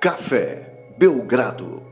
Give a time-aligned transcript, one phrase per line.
[0.00, 1.84] Café Belgrado.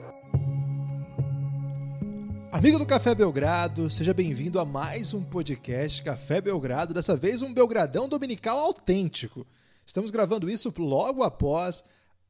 [2.53, 7.53] Amigo do Café Belgrado, seja bem-vindo a mais um podcast Café Belgrado, dessa vez um
[7.53, 9.45] Belgradão dominical autêntico.
[9.85, 11.85] Estamos gravando isso logo após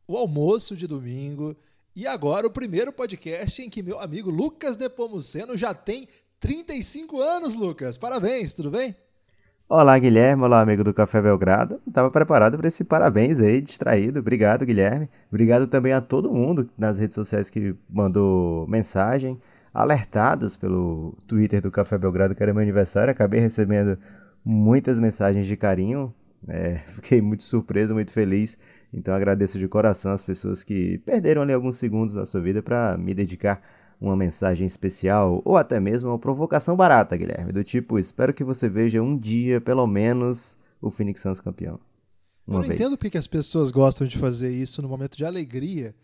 [0.08, 1.54] o almoço de domingo
[1.94, 6.08] e agora o primeiro podcast em que meu amigo Lucas Nepomuceno já tem
[6.40, 7.98] 35 anos, Lucas.
[7.98, 8.96] Parabéns, tudo bem?
[9.68, 10.44] Olá, Guilherme.
[10.44, 11.80] Olá, amigo do Café Belgrado.
[11.86, 14.20] Estava preparado para esse parabéns aí, distraído.
[14.20, 15.10] Obrigado, Guilherme.
[15.28, 19.40] Obrigado também a todo mundo nas redes sociais que mandou mensagem,
[19.74, 23.10] alertados pelo Twitter do Café Belgrado, que era meu aniversário.
[23.10, 23.98] Acabei recebendo
[24.44, 26.14] muitas mensagens de carinho.
[26.46, 28.56] É, fiquei muito surpreso, muito feliz.
[28.92, 32.96] Então agradeço de coração as pessoas que perderam ali alguns segundos da sua vida para
[32.96, 33.60] me dedicar
[34.00, 38.68] uma mensagem especial ou até mesmo uma provocação barata, Guilherme, do tipo, espero que você
[38.68, 41.80] veja um dia, pelo menos, o Phoenix Suns campeão.
[42.46, 42.80] Uma Eu não vez.
[42.80, 45.94] entendo porque as pessoas gostam de fazer isso no momento de alegria.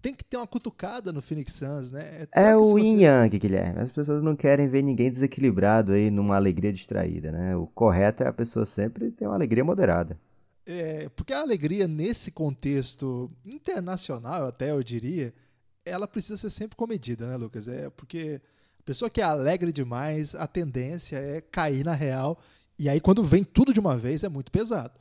[0.00, 2.26] Tem que ter uma cutucada no Phoenix Suns, né?
[2.32, 2.80] Será é o você...
[2.80, 3.80] yin yang, Guilherme.
[3.80, 7.54] As pessoas não querem ver ninguém desequilibrado aí numa alegria distraída, né?
[7.54, 10.18] O correto é a pessoa sempre ter uma alegria moderada.
[10.64, 15.34] É, porque a alegria nesse contexto internacional, até eu diria,
[15.90, 17.68] ela precisa ser sempre comedida, né, Lucas?
[17.68, 18.40] É porque
[18.78, 22.40] a pessoa que é alegre demais, a tendência é cair na real.
[22.78, 24.98] E aí, quando vem tudo de uma vez, é muito pesado.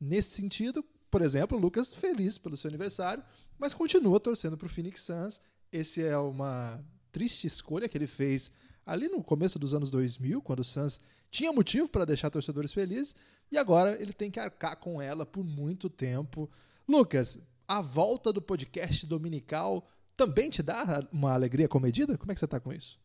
[0.00, 3.22] Nesse sentido, por exemplo, o Lucas feliz pelo seu aniversário,
[3.58, 5.40] mas continua torcendo para o Phoenix Suns.
[5.70, 6.80] Esse é uma
[7.12, 8.50] triste escolha que ele fez
[8.86, 13.14] ali no começo dos anos 2000, quando o Suns tinha motivo para deixar torcedores felizes,
[13.52, 16.48] e agora ele tem que arcar com ela por muito tempo.
[16.88, 19.86] Lucas, a volta do podcast dominical
[20.18, 22.18] também te dá uma alegria comedida?
[22.18, 22.98] Como é que você está com isso?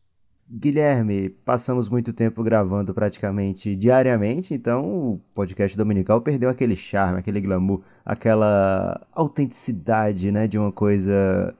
[0.50, 7.40] Guilherme, passamos muito tempo gravando praticamente diariamente, então o podcast dominical perdeu aquele charme, aquele
[7.40, 11.54] glamour, aquela autenticidade, né, de uma coisa,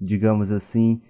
[0.00, 1.02] digamos assim,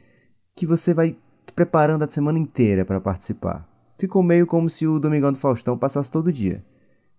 [0.57, 1.17] que você vai
[1.55, 3.69] preparando a semana inteira para participar.
[3.99, 6.65] Ficou meio como se o Domingão do Faustão passasse todo dia.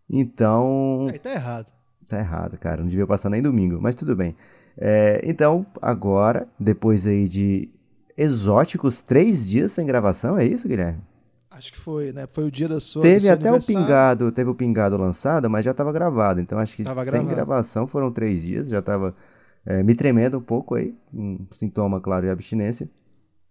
[0.10, 1.08] Então.
[1.10, 1.72] Aí tá errado.
[2.10, 2.82] Tá errado, cara.
[2.82, 4.36] Não devia passar nem domingo, mas tudo bem.
[4.78, 7.70] É, então, agora, depois aí de
[8.16, 11.02] exóticos três dias sem gravação, é isso, Guilherme?
[11.50, 12.28] Acho que foi, né?
[12.28, 13.02] Foi o dia da sua.
[13.02, 16.40] Teve até o pingado, teve o pingado lançado, mas já estava gravado.
[16.40, 17.36] Então acho que tava sem gravado.
[17.36, 19.16] gravação foram três dias, já estava
[19.66, 22.88] é, me tremendo um pouco aí, um sintoma claro de abstinência.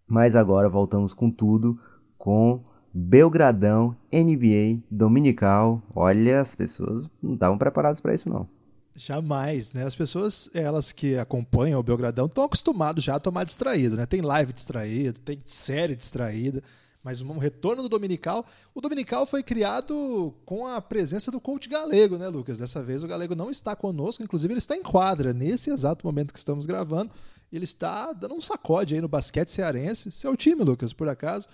[0.06, 1.80] Mas agora voltamos com tudo,
[2.16, 2.62] com
[2.94, 5.82] Belgradão, NBA, Dominical.
[5.92, 8.48] Olha, as pessoas não estavam preparadas para isso não.
[8.96, 9.84] Jamais, né?
[9.84, 14.06] As pessoas, elas que acompanham o Belgradão, estão acostumadas já a tomar distraído, né?
[14.06, 16.62] Tem live distraído, tem série distraída,
[17.04, 18.42] mas um retorno do Dominical.
[18.74, 22.56] O Dominical foi criado com a presença do coach galego, né, Lucas?
[22.56, 26.32] Dessa vez o galego não está conosco, inclusive ele está em quadra nesse exato momento
[26.32, 27.10] que estamos gravando.
[27.52, 30.10] Ele está dando um sacode aí no basquete cearense.
[30.10, 31.46] Seu time, Lucas, por acaso,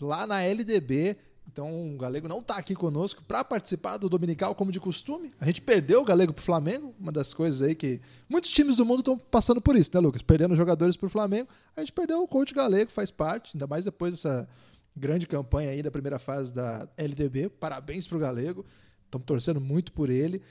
[0.00, 1.18] lá na LDB,
[1.50, 5.32] então o Galego não está aqui conosco para participar do Dominical como de costume.
[5.40, 8.76] A gente perdeu o Galego para o Flamengo, uma das coisas aí que muitos times
[8.76, 10.22] do mundo estão passando por isso, né, Lucas?
[10.22, 11.48] Perdendo jogadores para o Flamengo.
[11.76, 14.48] A gente perdeu o coach Galego, faz parte, ainda mais depois dessa
[14.94, 17.48] grande campanha aí da primeira fase da LDB.
[17.48, 18.64] Parabéns para o Galego,
[19.04, 20.42] estamos torcendo muito por ele.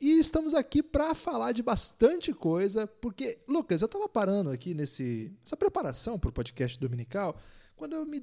[0.00, 5.36] E estamos aqui para falar de bastante coisa, porque, Lucas, eu estava parando aqui nesse,
[5.42, 7.36] nessa preparação para o podcast dominical,
[7.74, 8.22] quando eu me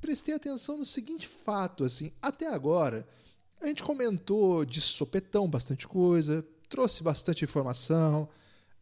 [0.00, 3.06] prestei atenção no seguinte fato, assim, até agora
[3.60, 8.28] a gente comentou de sopetão bastante coisa, trouxe bastante informação,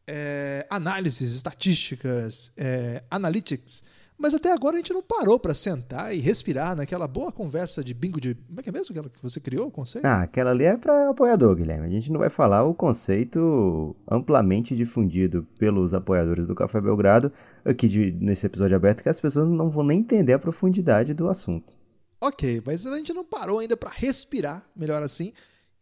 [0.06, 3.82] é, análises, estatísticas, é, analytics,
[4.16, 7.92] mas até agora a gente não parou para sentar e respirar naquela boa conversa de
[7.92, 8.34] bingo de.
[8.34, 10.04] Como é que é mesmo aquela que você criou o conceito?
[10.04, 11.86] Ah, aquela ali é para apoiador, Guilherme.
[11.86, 17.32] A gente não vai falar o conceito amplamente difundido pelos apoiadores do Café Belgrado
[17.64, 21.28] aqui de, nesse episódio aberto, que as pessoas não vão nem entender a profundidade do
[21.28, 21.76] assunto.
[22.20, 25.32] Ok, mas a gente não parou ainda para respirar, melhor assim,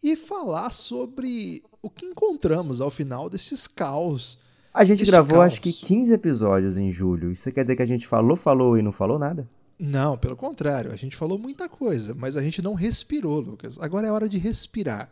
[0.02, 4.41] e falar sobre o que encontramos ao final desses caos
[4.72, 5.52] a gente gravou caos.
[5.52, 7.30] acho que 15 episódios em julho.
[7.32, 9.48] Isso quer dizer que a gente falou, falou e não falou nada?
[9.78, 10.92] Não, pelo contrário.
[10.92, 13.78] A gente falou muita coisa, mas a gente não respirou, Lucas.
[13.80, 15.10] Agora é hora de respirar.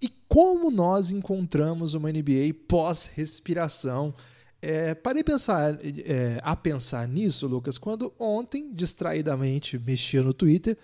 [0.00, 4.14] E como nós encontramos uma NBA pós-respiração?
[4.62, 10.76] É, parei pensar, é, a pensar nisso, Lucas, quando ontem, distraidamente, mexia no Twitter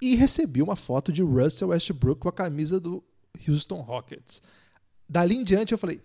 [0.00, 3.02] e recebi uma foto de Russell Westbrook com a camisa do
[3.48, 4.42] Houston Rockets.
[5.08, 6.00] Dali em diante eu falei,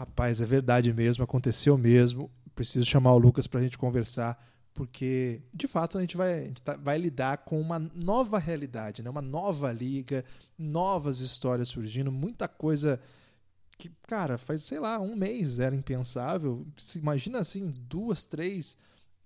[0.00, 2.30] rapaz, é verdade mesmo, aconteceu mesmo.
[2.54, 4.42] Preciso chamar o Lucas para a gente conversar,
[4.72, 9.02] porque de fato a gente vai, a gente tá, vai lidar com uma nova realidade,
[9.02, 9.10] né?
[9.10, 10.24] uma nova liga,
[10.58, 12.98] novas histórias surgindo, muita coisa
[13.76, 16.66] que, cara, faz, sei lá, um mês era impensável.
[16.78, 18.78] Se imagina assim, duas, três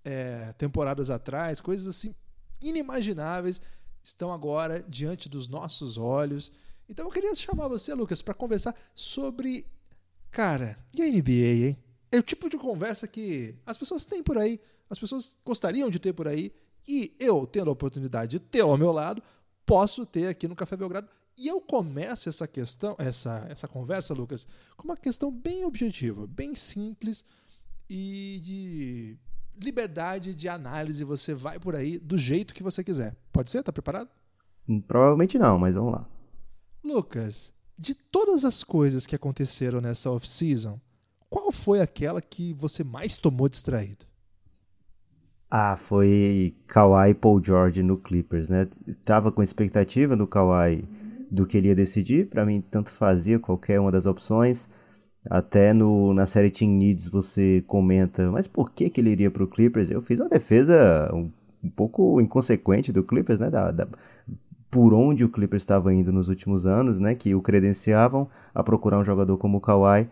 [0.03, 2.13] é, temporadas atrás, coisas assim
[2.61, 3.61] inimagináveis
[4.03, 6.51] estão agora diante dos nossos olhos.
[6.87, 9.65] Então eu queria chamar você, Lucas, para conversar sobre,
[10.35, 11.77] cara, e a NBA, hein?
[12.11, 14.59] É o tipo de conversa que as pessoas têm por aí,
[14.89, 16.51] as pessoas gostariam de ter por aí,
[16.85, 19.23] e eu, tendo a oportunidade de ter ao meu lado,
[19.65, 24.45] posso ter aqui no Café Belgrado e eu começo essa questão, essa, essa conversa, Lucas,
[24.75, 27.23] com uma questão bem objetiva, bem simples
[27.89, 29.17] e de
[29.57, 31.01] liberdade de análise.
[31.05, 33.15] Você vai por aí do jeito que você quiser.
[33.31, 33.63] Pode ser?
[33.63, 34.09] Tá preparado?
[34.67, 36.05] Hum, provavelmente não, mas vamos lá.
[36.83, 40.79] Lucas, de todas as coisas que aconteceram nessa off-season,
[41.29, 44.05] qual foi aquela que você mais tomou distraído?
[45.49, 48.67] Ah, foi Kawhi e Paul George no Clippers, né?
[49.03, 50.87] Tava com expectativa do Kawhi
[51.29, 52.27] do que ele ia decidir.
[52.27, 54.67] Para mim, tanto fazia qualquer uma das opções.
[55.29, 59.43] Até no, na série Team Needs você comenta, mas por que, que ele iria para
[59.43, 59.89] o Clippers?
[59.89, 61.31] Eu fiz uma defesa um,
[61.63, 63.49] um pouco inconsequente do Clippers, né?
[63.49, 63.87] Da, da,
[64.75, 67.15] por onde o Clippers estava indo nos últimos anos, né?
[67.15, 70.09] Que o credenciavam a procurar um jogador como o Kawhi.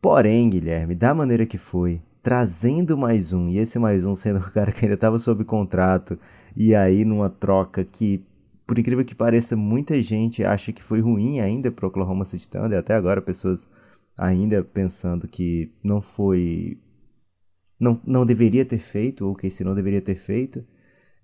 [0.00, 4.50] Porém, Guilherme, da maneira que foi, trazendo mais um, e esse mais um sendo o
[4.50, 6.18] cara que ainda estava sob contrato,
[6.56, 8.20] e aí numa troca que
[8.66, 12.48] por incrível que pareça, muita gente acha que foi ruim ainda para o Oklahoma City
[12.48, 12.80] Thunder.
[12.80, 13.68] Até agora, pessoas
[14.16, 16.76] ainda pensando que não foi.
[17.78, 20.64] Não, não deveria ter feito, ou que se não deveria ter feito,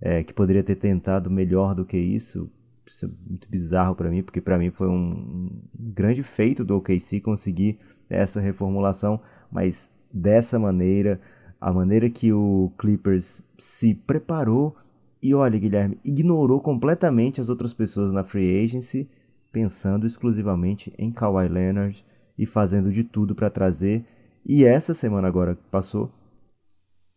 [0.04, 2.50] é, que poderia ter tentado melhor do que isso.
[2.86, 7.22] Isso é muito bizarro para mim, porque para mim foi um grande feito do OKC
[7.22, 7.78] conseguir
[8.10, 9.18] essa reformulação,
[9.50, 11.18] mas dessa maneira,
[11.58, 14.76] a maneira que o Clippers se preparou
[15.22, 19.08] e olha, Guilherme, ignorou completamente as outras pessoas na free agency,
[19.50, 22.04] pensando exclusivamente em Kawhi Leonard
[22.36, 24.04] e fazendo de tudo para trazer.
[24.44, 26.12] E essa semana agora que passou,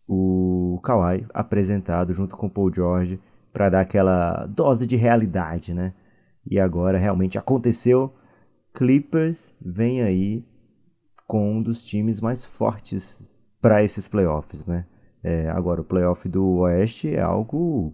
[0.08, 3.20] o Kawhi apresentado junto com o Paul George
[3.52, 5.94] para dar aquela dose de realidade, né?
[6.50, 8.14] E agora realmente aconteceu.
[8.74, 10.46] Clippers vem aí
[11.28, 13.22] com um dos times mais fortes
[13.62, 14.86] para esses playoffs, né?
[15.24, 17.94] É, agora, o playoff do Oeste é algo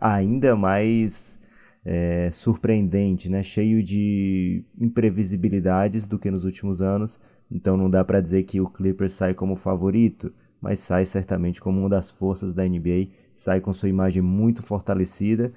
[0.00, 1.40] ainda mais
[1.84, 3.42] é, surpreendente, né?
[3.42, 7.18] cheio de imprevisibilidades do que nos últimos anos.
[7.50, 11.80] Então não dá para dizer que o Clippers sai como favorito, mas sai certamente como
[11.80, 15.52] uma das forças da NBA, sai com sua imagem muito fortalecida.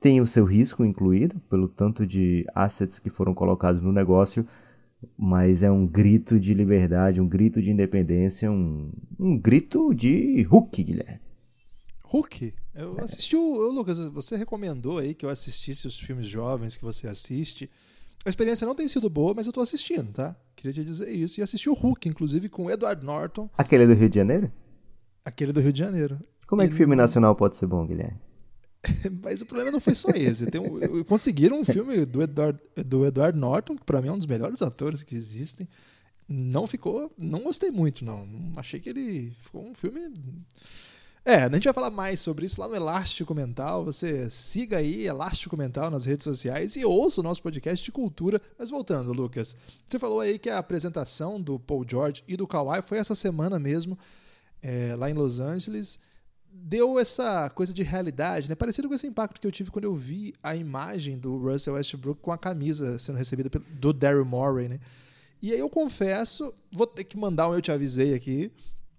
[0.00, 4.46] Tem o seu risco incluído, pelo tanto de assets que foram colocados no negócio,
[5.16, 10.82] mas é um grito de liberdade, um grito de independência, um, um grito de Hulk,
[10.82, 11.20] Guilherme.
[12.04, 12.54] Hulk?
[12.74, 13.70] Eu assisti o.
[13.72, 17.70] Lucas, você recomendou aí que eu assistisse os filmes jovens que você assiste.
[18.24, 20.36] A experiência não tem sido boa, mas eu tô assistindo, tá?
[20.54, 21.40] Queria te dizer isso.
[21.40, 23.50] E assisti o Hulk, inclusive, com o Edward Norton.
[23.58, 24.52] Aquele do Rio de Janeiro?
[25.24, 26.20] Aquele do Rio de Janeiro.
[26.46, 28.20] Como é que e filme nacional pode ser bom, Guilherme?
[29.22, 30.46] Mas o problema não foi só esse.
[30.46, 34.18] Tem um, conseguiram um filme do Edward, do Edward Norton, que para mim é um
[34.18, 35.68] dos melhores atores que existem.
[36.28, 37.12] Não ficou.
[37.16, 38.26] Não gostei muito, não.
[38.56, 40.12] Achei que ele ficou um filme.
[41.24, 43.84] É, a gente vai falar mais sobre isso lá no Elástico Mental.
[43.84, 48.42] Você siga aí Elástico Mental nas redes sociais e ouça o nosso podcast de cultura.
[48.58, 49.54] Mas voltando, Lucas,
[49.86, 53.56] você falou aí que a apresentação do Paul George e do Kawhi foi essa semana
[53.56, 53.96] mesmo,
[54.60, 56.00] é, lá em Los Angeles
[56.52, 58.56] deu essa coisa de realidade, né?
[58.56, 62.20] Parecido com esse impacto que eu tive quando eu vi a imagem do Russell Westbrook
[62.20, 64.80] com a camisa sendo recebida do Daryl Morey, né?
[65.40, 68.52] E aí eu confesso, vou ter que mandar um eu te avisei aqui,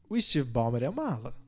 [0.10, 1.43] o Steve Ballmer é mala.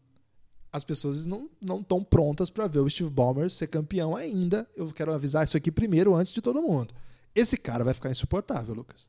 [0.75, 4.67] As pessoas não estão prontas para ver o Steve Ballmer ser campeão ainda.
[4.75, 6.94] Eu quero avisar isso aqui primeiro antes de todo mundo.
[7.34, 9.08] Esse cara vai ficar insuportável, Lucas.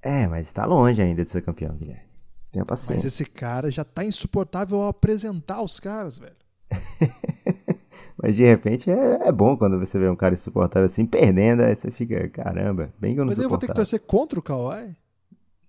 [0.00, 2.08] É, mas está longe ainda de ser campeão, Guilherme.
[2.50, 2.94] Tenha paciência.
[2.94, 6.36] Mas esse cara já tá insuportável ao apresentar os caras, velho.
[8.16, 11.76] Mas de repente é, é, bom quando você vê um cara insuportável assim, perdendo, aí
[11.76, 14.42] você fica, caramba, bem que eu não Mas eu vou ter que torcer contra o
[14.42, 14.96] Kawhi?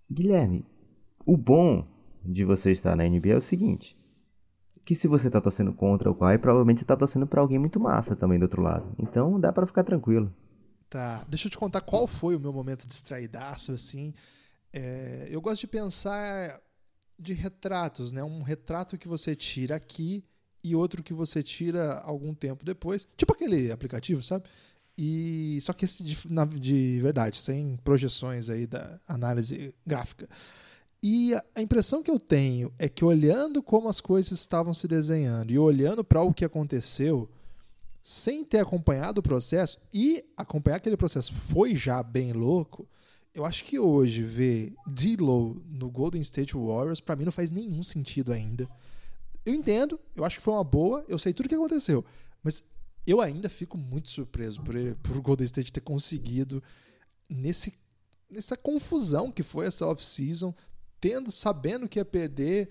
[0.10, 0.66] Guilherme,
[1.26, 1.86] o bom
[2.24, 3.97] de você estar na NBA é o seguinte:
[4.88, 7.78] que se você tá torcendo contra o Kawhi, provavelmente você tá torcendo pra alguém muito
[7.78, 8.96] massa também do outro lado.
[8.98, 10.34] Então dá para ficar tranquilo.
[10.90, 14.14] Tá, deixa eu te contar qual foi o meu momento distraidaço, assim.
[14.72, 16.58] É, eu gosto de pensar
[17.20, 18.24] de retratos, né?
[18.24, 20.24] Um retrato que você tira aqui
[20.64, 24.46] e outro que você tira algum tempo depois, tipo aquele aplicativo, sabe?
[24.98, 30.30] E só que esse de, na, de verdade, sem projeções aí da análise gráfica.
[31.02, 35.52] E a, impressão que eu tenho é que olhando como as coisas estavam se desenhando
[35.52, 37.30] e olhando para o que aconteceu,
[38.02, 42.88] sem ter acompanhado o processo e acompanhar aquele processo foi já bem louco,
[43.34, 47.84] eu acho que hoje ver D-Low no Golden State Warriors, para mim não faz nenhum
[47.84, 48.68] sentido ainda.
[49.46, 52.04] Eu entendo, eu acho que foi uma boa, eu sei tudo o que aconteceu,
[52.44, 52.64] mas
[53.06, 56.62] eu ainda fico muito surpreso por, ele, por o Golden State ter conseguido
[57.30, 57.74] nesse
[58.30, 60.54] nessa confusão que foi essa off-season,
[61.00, 62.70] tendo sabendo que ia perder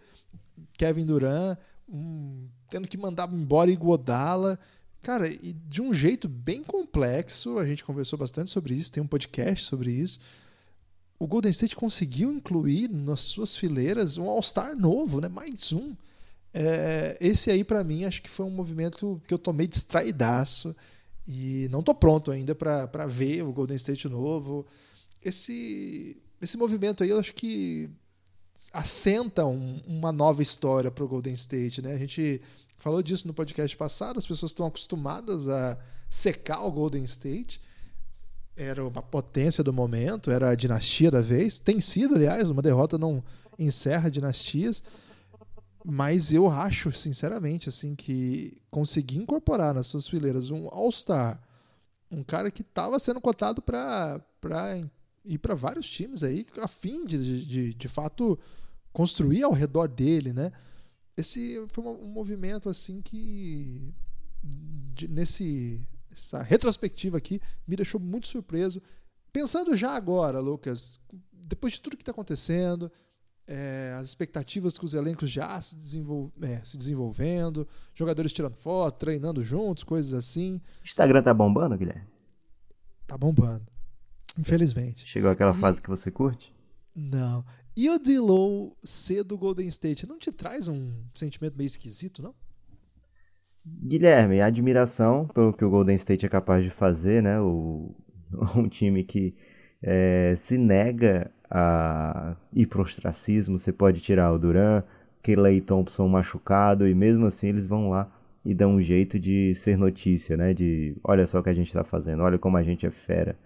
[0.77, 4.59] Kevin Durant, um, tendo que mandar embora Iguodala,
[5.03, 9.07] cara, e de um jeito bem complexo, a gente conversou bastante sobre isso, tem um
[9.07, 10.19] podcast sobre isso.
[11.19, 15.29] O Golden State conseguiu incluir nas suas fileiras um All-Star novo, né?
[15.29, 15.95] Mais um.
[16.53, 20.77] É, esse aí, para mim, acho que foi um movimento que eu tomei distraidaço
[21.27, 24.67] e não tô pronto ainda para ver o Golden State novo.
[25.25, 27.91] Esse, esse movimento aí, eu acho que
[28.73, 31.95] assenta um, uma nova história para o Golden State, né?
[31.95, 32.41] A gente
[32.79, 35.79] falou disso no podcast passado, as pessoas estão acostumadas a
[36.11, 37.61] secar o Golden State.
[38.57, 41.59] Era uma potência do momento, era a dinastia da vez.
[41.59, 43.23] Tem sido, aliás, uma derrota não
[43.59, 44.83] encerra dinastias
[45.89, 51.41] mas eu acho, sinceramente, assim, que conseguir incorporar nas suas fileiras um All-Star,
[52.11, 54.21] um cara que estava sendo cotado para
[55.27, 58.39] ir para vários times aí, a fim de, de, de fato
[58.93, 60.53] construir ao redor dele, né?
[61.17, 63.93] Esse foi um movimento assim que
[64.43, 68.81] de, nesse essa retrospectiva aqui me deixou muito surpreso.
[69.33, 70.99] Pensando já agora, Lucas,
[71.33, 72.91] depois de tudo que está acontecendo,
[73.47, 78.99] é, as expectativas que os elencos já se, desenvol é, se, desenvolvendo, jogadores tirando foto,
[78.99, 80.61] treinando juntos, coisas assim.
[80.81, 82.09] O Instagram tá bombando, Guilherme?
[83.07, 83.76] Tá bombando.
[84.39, 85.07] Infelizmente.
[85.07, 85.59] Chegou aquela e...
[85.59, 86.55] fase que você curte?
[86.95, 87.45] Não.
[87.77, 92.35] E o D-Low ser do Golden State não te traz um sentimento meio esquisito, não?
[93.65, 97.41] Guilherme, admiração pelo que o Golden State é capaz de fazer, né?
[97.41, 97.95] O,
[98.57, 99.35] um time que
[99.83, 104.83] é, se nega a ir pro ostracismo, você pode tirar o Duran,
[105.23, 108.11] Kelly Thompson machucado, e mesmo assim eles vão lá
[108.45, 110.55] e dão um jeito de ser notícia, né?
[110.55, 113.37] De olha só o que a gente está fazendo, olha como a gente é fera.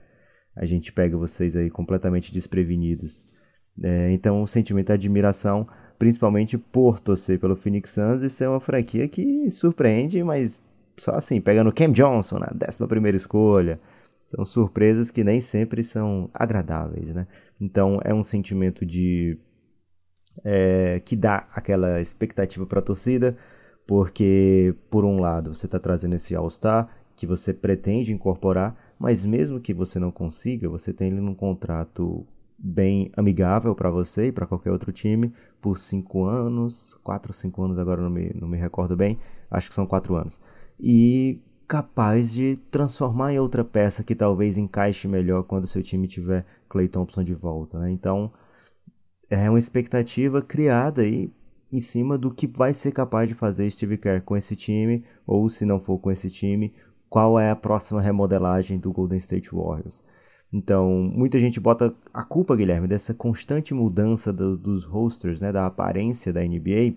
[0.61, 3.25] A gente pega vocês aí completamente desprevenidos.
[3.83, 5.67] É, então o sentimento de admiração,
[5.99, 10.63] principalmente por torcer pelo Phoenix Suns e ser uma franquia que surpreende, mas
[10.99, 13.81] só assim, pegando Cam Johnson na 11 primeira escolha,
[14.27, 17.27] são surpresas que nem sempre são agradáveis, né?
[17.59, 19.39] Então é um sentimento de
[20.45, 23.35] é, que dá aquela expectativa para a torcida,
[23.87, 29.59] porque por um lado você está trazendo esse All-Star que você pretende incorporar, mas mesmo
[29.59, 32.27] que você não consiga, você tem ele num contrato
[32.59, 37.63] bem amigável para você e para qualquer outro time por cinco anos, quatro ou cinco
[37.63, 39.19] anos agora não me, não me recordo bem,
[39.51, 40.39] acho que são quatro anos.
[40.79, 46.45] E capaz de transformar em outra peça que talvez encaixe melhor quando seu time tiver
[46.69, 47.79] Clay Thompson de volta.
[47.79, 47.91] Né?
[47.93, 48.31] Então
[49.31, 51.33] é uma expectativa criada aí
[51.73, 55.49] em cima do que vai ser capaz de fazer Steve Kerr com esse time, ou
[55.49, 56.75] se não for com esse time,
[57.11, 60.03] qual é a próxima remodelagem do Golden State Warriors.
[60.51, 65.67] Então, muita gente bota a culpa, Guilherme, dessa constante mudança do, dos rosters, né, da
[65.67, 66.95] aparência da NBA,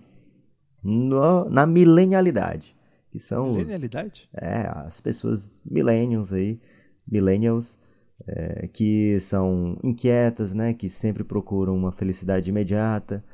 [0.82, 2.74] no, na milenialidade
[3.14, 4.28] que são milenialidade?
[4.34, 6.60] Os, é, as pessoas millennials aí,
[7.06, 7.78] millennials,
[8.26, 13.24] é, que são inquietas, né, que sempre procuram uma felicidade imediata,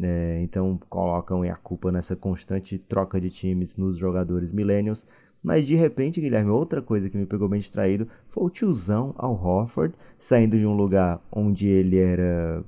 [0.00, 5.06] é, então colocam a culpa nessa constante troca de times nos jogadores millennials.
[5.48, 9.32] Mas de repente, Guilherme, outra coisa que me pegou bem distraído foi o tiozão Al
[9.32, 12.62] Horford saindo de um lugar onde ele era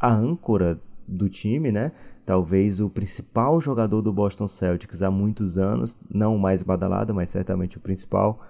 [0.00, 1.92] a âncora do time, né?
[2.26, 7.28] talvez o principal jogador do Boston Celtics há muitos anos, não o mais badalado, mas
[7.30, 8.40] certamente o principal,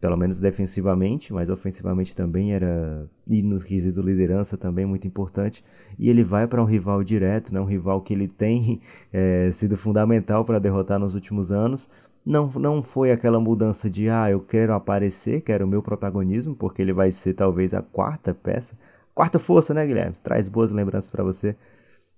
[0.00, 5.64] pelo menos defensivamente, mas ofensivamente também era e no quesito liderança também muito importante.
[5.98, 8.80] E ele vai para um rival direto, né, um rival que ele tem
[9.12, 11.88] é, sido fundamental para derrotar nos últimos anos.
[12.24, 16.82] Não, não foi aquela mudança de ah, eu quero aparecer, quero o meu protagonismo, porque
[16.82, 18.76] ele vai ser talvez a quarta peça,
[19.14, 20.16] quarta força, né, Guilherme?
[20.22, 21.56] Traz boas lembranças para você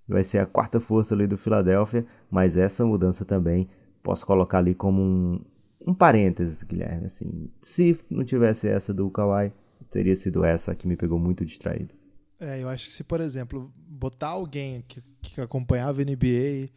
[0.07, 3.69] vai ser a quarta força ali do Philadelphia, mas essa mudança também
[4.01, 5.41] posso colocar ali como um,
[5.85, 7.05] um parênteses, Guilherme.
[7.05, 9.51] Assim, se não tivesse essa do Kawhi,
[9.89, 11.93] teria sido essa que me pegou muito distraído.
[12.39, 16.69] É, eu acho que se, por exemplo, botar alguém que, que acompanhava a NBA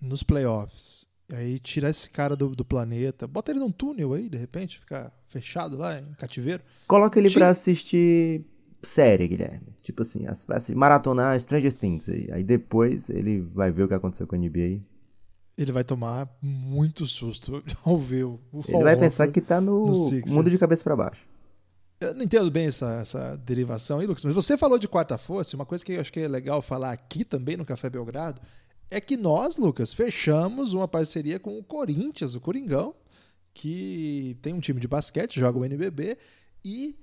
[0.00, 4.36] nos playoffs, aí tirar esse cara do, do planeta, bota ele num túnel aí, de
[4.36, 6.62] repente, ficar fechado lá em cativeiro.
[6.86, 7.40] Coloca ele Tira...
[7.40, 8.44] pra assistir
[8.82, 9.74] série, Guilherme.
[9.82, 12.08] Tipo assim, vai maratonar Stranger Things.
[12.08, 14.80] Aí, aí depois ele vai ver o que aconteceu com a NBA.
[15.56, 18.40] Ele vai tomar muito susto ao ver o.
[18.68, 21.22] Ele vai pensar que tá no, no mundo de cabeça para baixo.
[22.00, 25.56] Eu não entendo bem essa, essa derivação aí, Lucas, mas você falou de quarta força,
[25.56, 28.40] uma coisa que eu acho que é legal falar aqui também no Café Belgrado
[28.90, 32.94] é que nós, Lucas, fechamos uma parceria com o Corinthians, o Coringão,
[33.52, 36.16] que tem um time de basquete, joga o NBB
[36.64, 36.96] e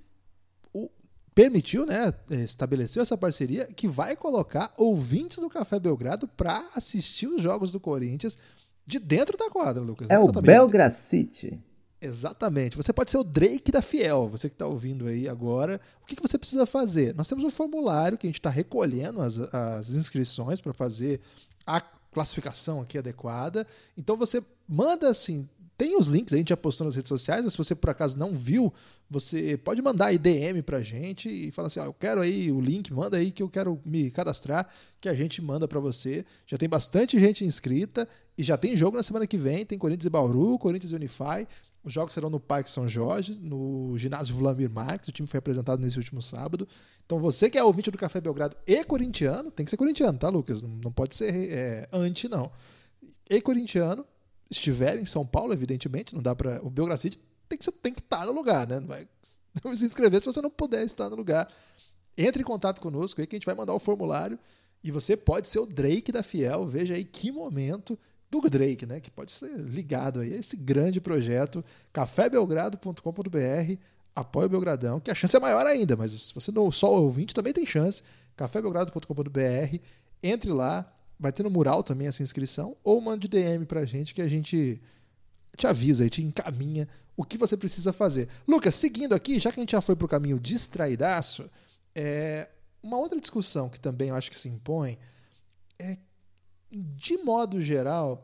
[0.73, 0.89] o,
[1.33, 7.41] permitiu, né, estabeleceu essa parceria que vai colocar ouvintes do Café Belgrado para assistir os
[7.41, 8.37] jogos do Corinthians
[8.85, 10.09] de dentro da quadra, Lucas.
[10.09, 11.59] É o Belgracity.
[12.01, 12.75] Exatamente.
[12.75, 15.79] Você pode ser o Drake da Fiel, você que está ouvindo aí agora.
[16.01, 17.13] O que, que, você precisa fazer?
[17.13, 21.21] Nós temos um formulário que a gente está recolhendo as, as inscrições para fazer
[21.65, 21.79] a
[22.11, 23.67] classificação aqui adequada.
[23.95, 25.47] Então você manda assim.
[25.77, 28.17] Tem os links, a gente já postou nas redes sociais, mas se você por acaso
[28.17, 28.71] não viu,
[29.09, 32.61] você pode mandar aí DM pra gente e falar assim: ó, eu quero aí o
[32.61, 34.67] link, manda aí que eu quero me cadastrar,
[34.99, 36.23] que a gente manda para você.
[36.45, 39.65] Já tem bastante gente inscrita e já tem jogo na semana que vem.
[39.65, 41.47] Tem Corinthians e Bauru, Corinthians e Unify.
[41.83, 45.09] Os jogos serão no Parque São Jorge, no ginásio Vladimir Marques.
[45.09, 46.67] O time foi apresentado nesse último sábado.
[47.05, 50.29] Então você que é ouvinte do Café Belgrado e corintiano, tem que ser corintiano, tá,
[50.29, 50.61] Lucas?
[50.61, 52.51] Não, pode ser é, anti, não.
[53.29, 54.05] E corintiano,
[54.49, 57.19] estiver em São Paulo, evidentemente, não dá para O Belgrado City
[57.49, 58.79] tem que, tem que estar no lugar, né?
[58.79, 59.07] Não vai
[59.63, 61.51] não se inscrever se você não puder estar no lugar.
[62.17, 64.37] Entre em contato conosco aí que a gente vai mandar o formulário
[64.83, 66.65] e você pode ser o Drake da Fiel.
[66.65, 67.97] Veja aí que momento
[68.31, 69.01] do Drake, né?
[69.01, 73.77] Que pode ser ligado aí a esse grande projeto, cafébelgrado.com.br,
[74.15, 77.33] apoia o Belgradão, que a chance é maior ainda, mas se você não só ouvinte
[77.33, 78.01] também tem chance,
[78.37, 79.77] cafébelgrado.com.br,
[80.23, 84.21] entre lá, vai ter no mural também essa inscrição, ou mande DM pra gente que
[84.21, 84.81] a gente
[85.57, 88.29] te avisa e te encaminha o que você precisa fazer.
[88.47, 91.49] Lucas, seguindo aqui, já que a gente já foi pro caminho distraidaço,
[91.93, 92.49] é,
[92.81, 94.97] uma outra discussão que também eu acho que se impõe
[95.77, 95.97] é
[96.71, 98.23] de modo geral,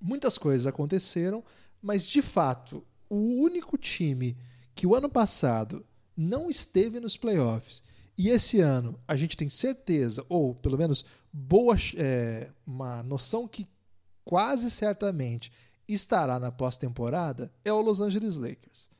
[0.00, 1.44] muitas coisas aconteceram,
[1.82, 4.36] mas de fato, o único time
[4.74, 5.84] que o ano passado
[6.16, 7.82] não esteve nos playoffs
[8.16, 13.66] e esse ano a gente tem certeza, ou pelo menos boa, é, uma noção que
[14.24, 15.52] quase certamente
[15.86, 18.90] estará na pós-temporada, é o Los Angeles Lakers.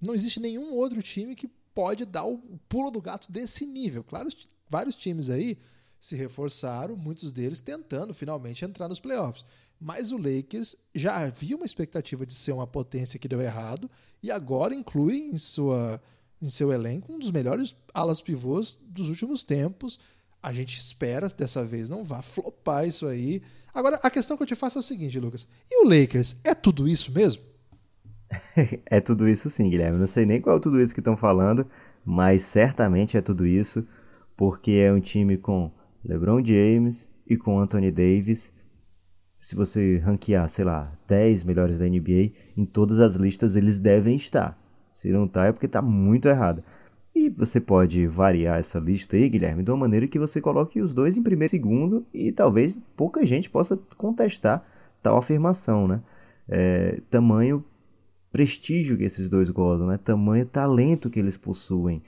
[0.00, 4.04] Não existe nenhum outro time que pode dar o pulo do gato desse nível.
[4.04, 4.28] Claro,
[4.68, 5.58] vários times aí
[6.06, 9.44] se reforçaram, muitos deles tentando finalmente entrar nos playoffs.
[9.80, 13.90] Mas o Lakers já havia uma expectativa de ser uma potência que deu errado
[14.22, 16.00] e agora inclui em, sua,
[16.40, 19.98] em seu elenco um dos melhores alas pivôs dos últimos tempos.
[20.42, 23.42] A gente espera dessa vez não vá flopar isso aí.
[23.74, 26.54] Agora, a questão que eu te faço é o seguinte, Lucas: e o Lakers é
[26.54, 27.42] tudo isso mesmo?
[28.86, 29.98] é tudo isso sim, Guilherme.
[29.98, 31.66] Não sei nem qual é tudo isso que estão falando,
[32.04, 33.86] mas certamente é tudo isso,
[34.36, 35.70] porque é um time com
[36.08, 38.52] LeBron James e com Anthony Davis.
[39.38, 44.16] Se você ranquear, sei lá, 10 melhores da NBA, em todas as listas eles devem
[44.16, 44.58] estar.
[44.90, 46.62] Se não tá, é porque tá muito errado.
[47.14, 50.92] E você pode variar essa lista aí, Guilherme, de uma maneira que você coloque os
[50.92, 54.64] dois em primeiro e segundo e talvez pouca gente possa contestar
[55.02, 56.02] tal afirmação, né?
[56.48, 57.64] É, tamanho
[58.30, 59.96] prestígio que esses dois gozam, né?
[59.96, 62.02] Tamanho talento que eles possuem,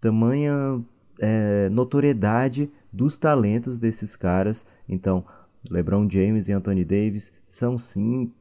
[0.00, 0.82] tamanha
[1.18, 4.66] é, notoriedade dos talentos desses caras.
[4.88, 5.24] Então,
[5.70, 8.32] LeBron James e Anthony Davis são sim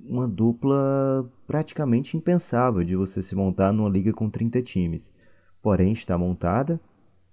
[0.00, 5.12] uma dupla praticamente impensável de você se montar numa liga com 30 times.
[5.62, 6.80] Porém, está montada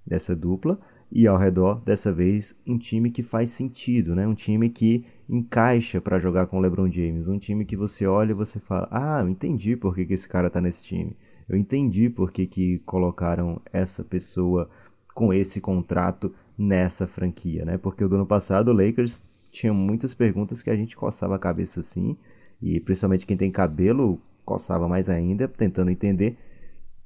[0.10, 0.80] essa dupla
[1.12, 4.28] e ao redor dessa vez um time que faz sentido, né?
[4.28, 8.32] Um time que encaixa para jogar com o LeBron James, um time que você olha
[8.32, 11.16] e você fala: "Ah, eu entendi por que, que esse cara está nesse time.
[11.48, 14.70] Eu entendi por que, que colocaram essa pessoa
[15.14, 17.78] com esse contrato nessa franquia, né?
[17.78, 21.40] Porque o do ano passado o Lakers tinha muitas perguntas que a gente coçava a
[21.40, 22.18] cabeça assim,
[22.62, 26.38] e principalmente quem tem cabelo coçava mais ainda, tentando entender,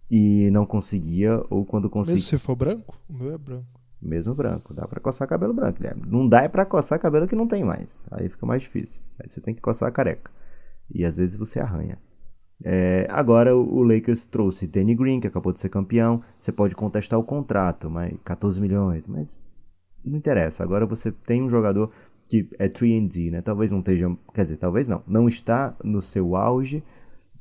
[0.09, 2.15] e não conseguia, ou quando conseguia.
[2.15, 2.99] Mesmo se for branco?
[3.09, 3.77] O meu é branco.
[4.01, 5.91] Mesmo branco, dá para coçar cabelo branco, né?
[6.05, 8.05] Não dá é para coçar cabelo que não tem mais.
[8.11, 9.01] Aí fica mais difícil.
[9.19, 10.31] Aí você tem que coçar a careca.
[10.89, 11.97] E às vezes você arranha.
[12.63, 16.23] É, agora o Lakers trouxe Danny Green, que acabou de ser campeão.
[16.37, 19.39] Você pode contestar o contrato, mas 14 milhões, mas
[20.03, 20.63] não interessa.
[20.63, 21.91] Agora você tem um jogador
[22.27, 23.41] que é 3D, né?
[23.41, 26.83] Talvez não esteja, quer dizer, talvez não, não está no seu auge,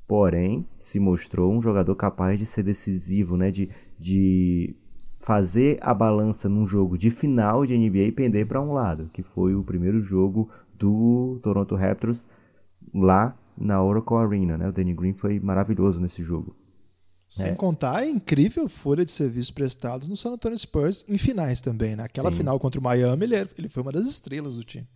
[0.07, 3.51] porém se mostrou um jogador capaz de ser decisivo, né?
[3.51, 4.77] De, de
[5.19, 9.55] fazer a balança num jogo de final de NBA pender para um lado, que foi
[9.55, 12.27] o primeiro jogo do Toronto Raptors
[12.95, 14.69] lá na Oracle Arena, né?
[14.69, 16.57] O Danny Green foi maravilhoso nesse jogo.
[17.29, 17.55] Sem é.
[17.55, 22.05] contar a incrível folha de serviços prestados no San Antonio Spurs em finais também, né?
[22.05, 22.39] Aquela Sim.
[22.39, 24.87] final contra o Miami, ele, ele foi uma das estrelas do time.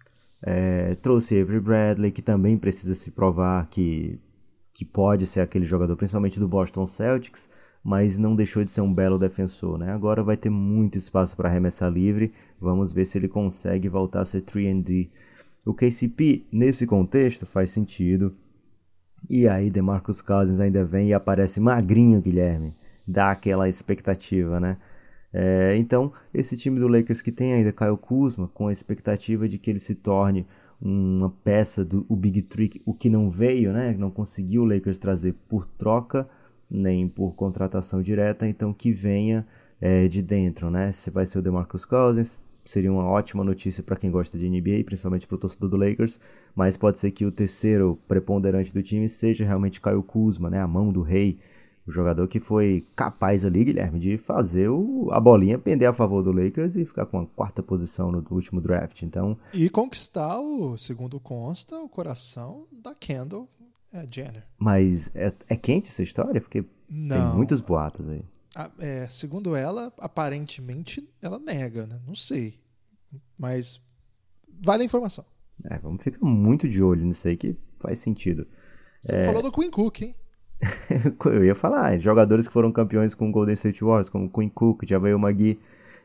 [0.43, 4.19] É, trouxe Avery Bradley, que também precisa se provar que,
[4.73, 7.49] que pode ser aquele jogador, principalmente do Boston Celtics.
[7.83, 9.93] mas não deixou de ser um belo defensor, né?
[9.93, 12.33] Agora vai ter muito espaço para arremessar livre.
[12.61, 15.09] Vamos ver se ele consegue voltar a ser 3D.
[15.67, 18.35] O KCP nesse contexto faz sentido.
[19.29, 22.75] E aí DeMarcus Cousins ainda vem e aparece magrinho, Guilherme.
[23.07, 24.77] Dá aquela expectativa, né?
[25.33, 29.59] É, então, esse time do Lakers que tem ainda Kyle Kuzma, com a expectativa de
[29.59, 30.47] que ele se torne
[30.81, 33.95] uma peça do Big Trick, o que não veio, né?
[33.97, 36.29] Não conseguiu o Lakers trazer por troca,
[36.71, 39.47] nem por contratação direta, então que venha
[39.81, 40.91] é, de dentro, né?
[40.93, 44.85] Se vai ser o DeMarcus Cousins, seria uma ótima notícia para quem gosta de NBA,
[44.85, 46.21] principalmente para o torcedor do Lakers,
[46.55, 50.61] mas pode ser que o terceiro preponderante do time seja realmente Kyle Kuzma, né?
[50.61, 51.39] A mão do rei,
[51.87, 56.23] o jogador que foi capaz ali, Guilherme, de fazer o, a bolinha pender a favor
[56.23, 59.03] do Lakers e ficar com a quarta posição no último draft.
[59.03, 63.49] Então, e conquistar o, segundo consta, o coração da Kendall
[63.93, 64.45] é, Jenner.
[64.59, 66.41] Mas é, é quente essa história?
[66.41, 67.17] Porque Não.
[67.17, 68.25] tem muitos boatos aí.
[68.79, 72.01] é, segundo ela, aparentemente ela nega, né?
[72.07, 72.60] Não sei.
[73.41, 73.81] Mas
[74.63, 75.25] vale a informação.
[75.65, 78.47] É, vamos ficar muito de olho nisso aí que faz sentido.
[79.01, 79.25] Você é...
[79.25, 80.15] falou do Queen Cook, hein?
[81.25, 84.85] eu ia falar, jogadores que foram campeões com o Golden State Warriors, como Quinn Cook,
[84.87, 85.59] Javel McGee.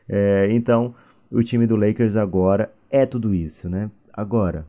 [0.08, 0.94] É, então,
[1.30, 3.90] o time do Lakers agora é tudo isso, né?
[4.10, 4.66] Agora,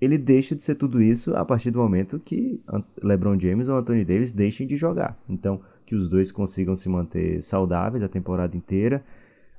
[0.00, 2.58] ele deixa de ser tudo isso a partir do momento que
[3.02, 5.18] LeBron James ou Anthony Davis deixem de jogar.
[5.28, 9.04] Então, que os dois consigam se manter saudáveis a temporada inteira.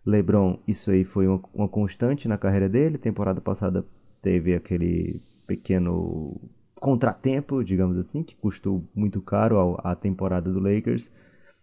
[0.06, 2.98] LeBron, isso aí foi uma, uma constante na carreira dele.
[2.98, 3.86] Temporada passada
[4.22, 6.40] teve aquele pequeno
[6.80, 11.12] contratempo, digamos assim, que custou muito caro à temporada do Lakers.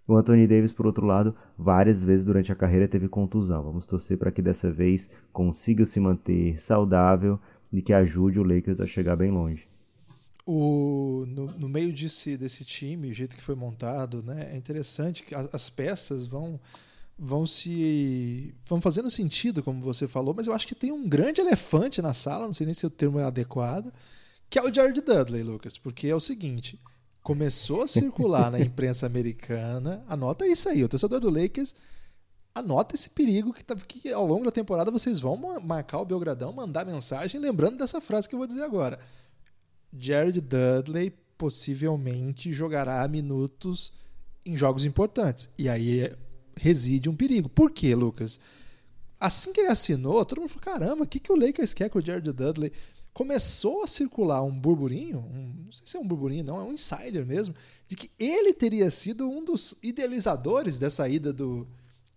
[0.07, 3.65] O Anthony Davis, por outro lado, várias vezes durante a carreira teve contusão.
[3.65, 7.41] Vamos torcer para que dessa vez consiga se manter saudável
[7.73, 9.69] e que ajude o Lakers a chegar bem longe.
[10.47, 15.25] O, no, no meio desse, desse time, o jeito que foi montado, né, é interessante
[15.25, 16.61] que as, as peças vão
[17.19, 21.41] vão se vão fazendo sentido, como você falou, mas eu acho que tem um grande
[21.41, 23.93] elefante na sala, não sei nem se o termo é adequado,
[24.51, 26.79] que é o Jared Dudley, Lucas, porque é o seguinte,
[27.23, 31.75] começou a circular na imprensa americana, anota isso aí, o torcedor do Lakers
[32.57, 36.53] anota esse perigo que, tá, que ao longo da temporada vocês vão marcar o Belgradão,
[36.53, 38.99] mandar mensagem lembrando dessa frase que eu vou dizer agora.
[39.93, 43.93] Jared Dudley possivelmente jogará minutos
[44.45, 45.51] em jogos importantes.
[45.59, 46.11] E aí
[46.57, 47.49] reside um perigo.
[47.49, 48.41] Por quê, Lucas?
[49.19, 51.99] Assim que ele assinou, todo mundo falou: caramba, o que, que o Lakers quer com
[51.99, 52.73] o Jared Dudley?
[53.17, 56.75] começou a circular um burburinho, um, não sei se é um burburinho, não, é um
[56.75, 57.55] insider mesmo,
[57.89, 61.67] de que ele teria sido um dos idealizadores dessa ida do,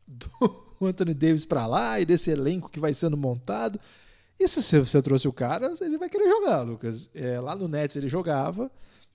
[0.05, 0.29] do
[0.85, 3.79] Anthony Davis para lá e desse elenco que vai sendo montado.
[4.37, 7.09] E se você trouxe o cara, ele vai querer jogar, Lucas.
[7.15, 8.69] É, lá no Nets ele jogava.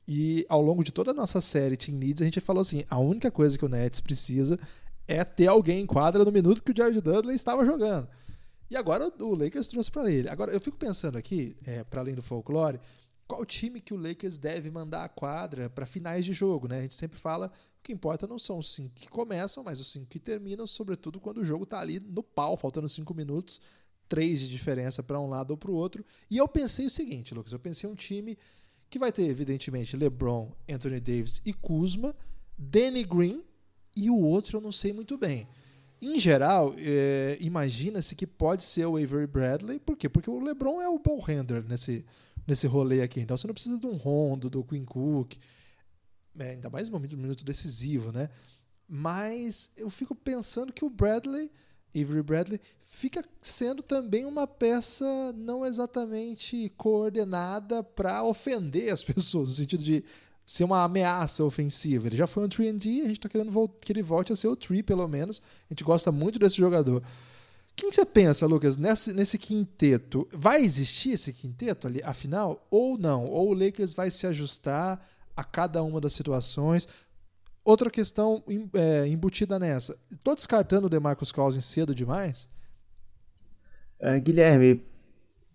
[0.08, 2.98] E ao longo de toda a nossa série Team Needs, a gente falou assim: a
[2.98, 4.58] única coisa que o Nets precisa
[5.06, 8.08] é ter alguém em quadra no minuto que o Jared Dudley estava jogando.
[8.70, 10.28] E agora o Lakers trouxe para ele.
[10.28, 12.80] Agora eu fico pensando aqui, é, para além do folclore,
[13.26, 16.78] qual time que o Lakers deve mandar a quadra para finais de jogo, né?
[16.78, 19.90] A gente sempre fala o que importa não são os cinco que começam, mas os
[19.90, 23.60] cinco que terminam, sobretudo quando o jogo está ali no pau, faltando cinco minutos,
[24.08, 26.04] três de diferença para um lado ou para o outro.
[26.30, 28.38] E eu pensei o seguinte, Lucas, eu pensei um time
[28.90, 32.14] que vai ter evidentemente LeBron, Anthony Davis e Kuzma,
[32.56, 33.42] Danny Green
[33.96, 35.46] e o outro eu não sei muito bem.
[36.00, 39.78] Em geral, é, imagina-se que pode ser o Avery Bradley.
[39.78, 40.08] Por quê?
[40.08, 42.04] Porque o LeBron é o ball handler nesse,
[42.46, 43.20] nesse rolê aqui.
[43.20, 45.36] Então você não precisa de um Rondo, do Quinn Cook.
[46.38, 48.28] É, ainda mais no momento, minuto decisivo, né?
[48.88, 51.50] Mas eu fico pensando que o Bradley,
[51.96, 59.54] Avery Bradley, fica sendo também uma peça não exatamente coordenada para ofender as pessoas, no
[59.54, 60.04] sentido de
[60.44, 62.06] ser uma ameaça ofensiva.
[62.06, 64.56] Ele já foi um 3D, a gente está querendo que ele volte a ser o
[64.56, 65.40] 3, pelo menos.
[65.70, 67.02] A gente gosta muito desse jogador.
[67.76, 70.28] Quem que você pensa, Lucas, nesse, nesse quinteto?
[70.32, 72.66] Vai existir esse quinteto ali, afinal?
[72.70, 73.26] Ou não?
[73.26, 75.04] Ou o Lakers vai se ajustar
[75.36, 76.86] a cada uma das situações?
[77.64, 79.98] Outra questão é, embutida nessa.
[80.12, 82.46] Estou descartando o DeMarcus Cousins cedo demais?
[83.98, 84.84] É, Guilherme,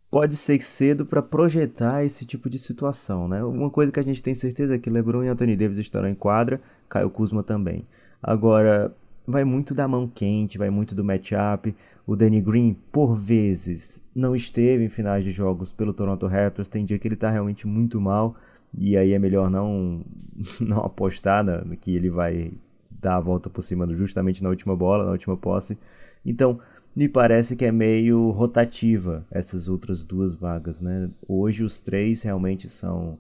[0.10, 3.44] pode ser cedo para projetar esse tipo de situação, né?
[3.44, 6.16] Uma coisa que a gente tem certeza é que LeBron e Anthony Davis estarão em
[6.16, 7.86] quadra, Caio Kuzma também.
[8.22, 8.94] Agora,
[9.28, 11.76] vai muito da mão quente, vai muito do matchup.
[12.08, 16.68] O Danny Green, por vezes, não esteve em finais de jogos pelo Toronto Raptors.
[16.68, 18.36] Tem dia que ele está realmente muito mal.
[18.76, 20.02] E aí é melhor não,
[20.60, 22.52] não apostar no que ele vai
[22.90, 25.78] dar a volta por cima justamente na última bola, na última posse.
[26.26, 26.60] Então,
[27.00, 31.10] me parece que é meio rotativa essas outras duas vagas, né?
[31.26, 33.18] Hoje os três realmente são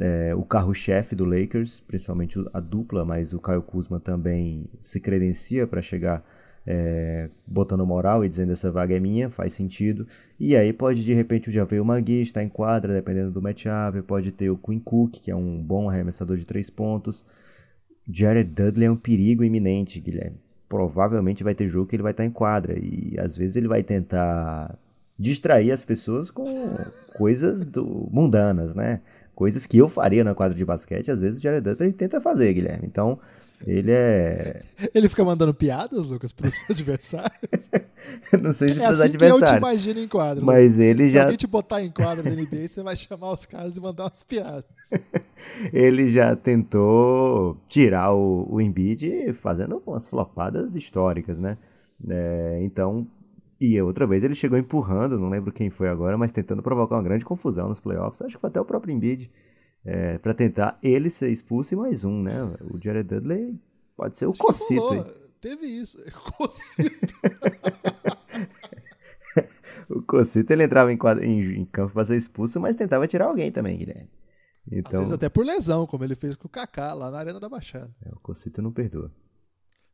[0.00, 5.66] é, o carro-chefe do Lakers, principalmente a dupla, mas o Kyle Kuzma também se credencia
[5.66, 6.24] para chegar
[6.66, 10.08] é, botando moral e dizendo essa vaga é minha, faz sentido.
[10.40, 14.00] E aí pode de repente já ver o Magui estar em quadra, dependendo do matchup,
[14.06, 17.26] pode ter o Quinn Cook, que é um bom arremessador de três pontos.
[18.10, 20.38] Jared Dudley é um perigo iminente, Guilherme.
[20.72, 23.82] Provavelmente vai ter jogo que ele vai estar em quadra e às vezes ele vai
[23.82, 24.74] tentar
[25.18, 26.46] distrair as pessoas com
[27.14, 29.02] coisas do, mundanas, né?
[29.34, 32.54] Coisas que eu faria na quadra de basquete, às vezes o Jared Dudley tenta fazer,
[32.54, 32.86] Guilherme.
[32.86, 33.18] Então,
[33.66, 34.62] ele é.
[34.94, 37.70] Ele fica mandando piadas, Lucas, para os adversários?
[38.40, 40.44] não sei se é assim que eu te imagino em quadro.
[40.44, 41.20] Mas ele se já.
[41.20, 44.04] Se alguém te botar em quadro na NBA, você vai chamar os caras e mandar
[44.04, 44.64] umas piadas.
[45.72, 51.56] ele já tentou tirar o, o Embiid fazendo umas flopadas históricas, né?
[52.08, 53.06] É, então.
[53.60, 57.02] E outra vez ele chegou empurrando, não lembro quem foi agora, mas tentando provocar uma
[57.02, 58.20] grande confusão nos playoffs.
[58.20, 59.30] Acho que foi até o próprio Embiid
[59.84, 62.42] é, para tentar ele ser expulso e mais um, né?
[62.70, 63.58] O Jared Dudley
[63.96, 65.22] pode ser o Cocito.
[65.40, 65.98] Teve isso.
[66.36, 67.14] Cocito.
[69.90, 73.26] o Cocito ele entrava em, quadro, em, em campo para ser expulso, mas tentava tirar
[73.26, 74.08] alguém também, Guilherme.
[74.70, 74.92] Então...
[74.92, 77.48] Às vezes até por lesão, como ele fez com o Kaká lá na Arena da
[77.48, 77.92] Baixada.
[78.04, 79.10] É, o Cocito não perdoa.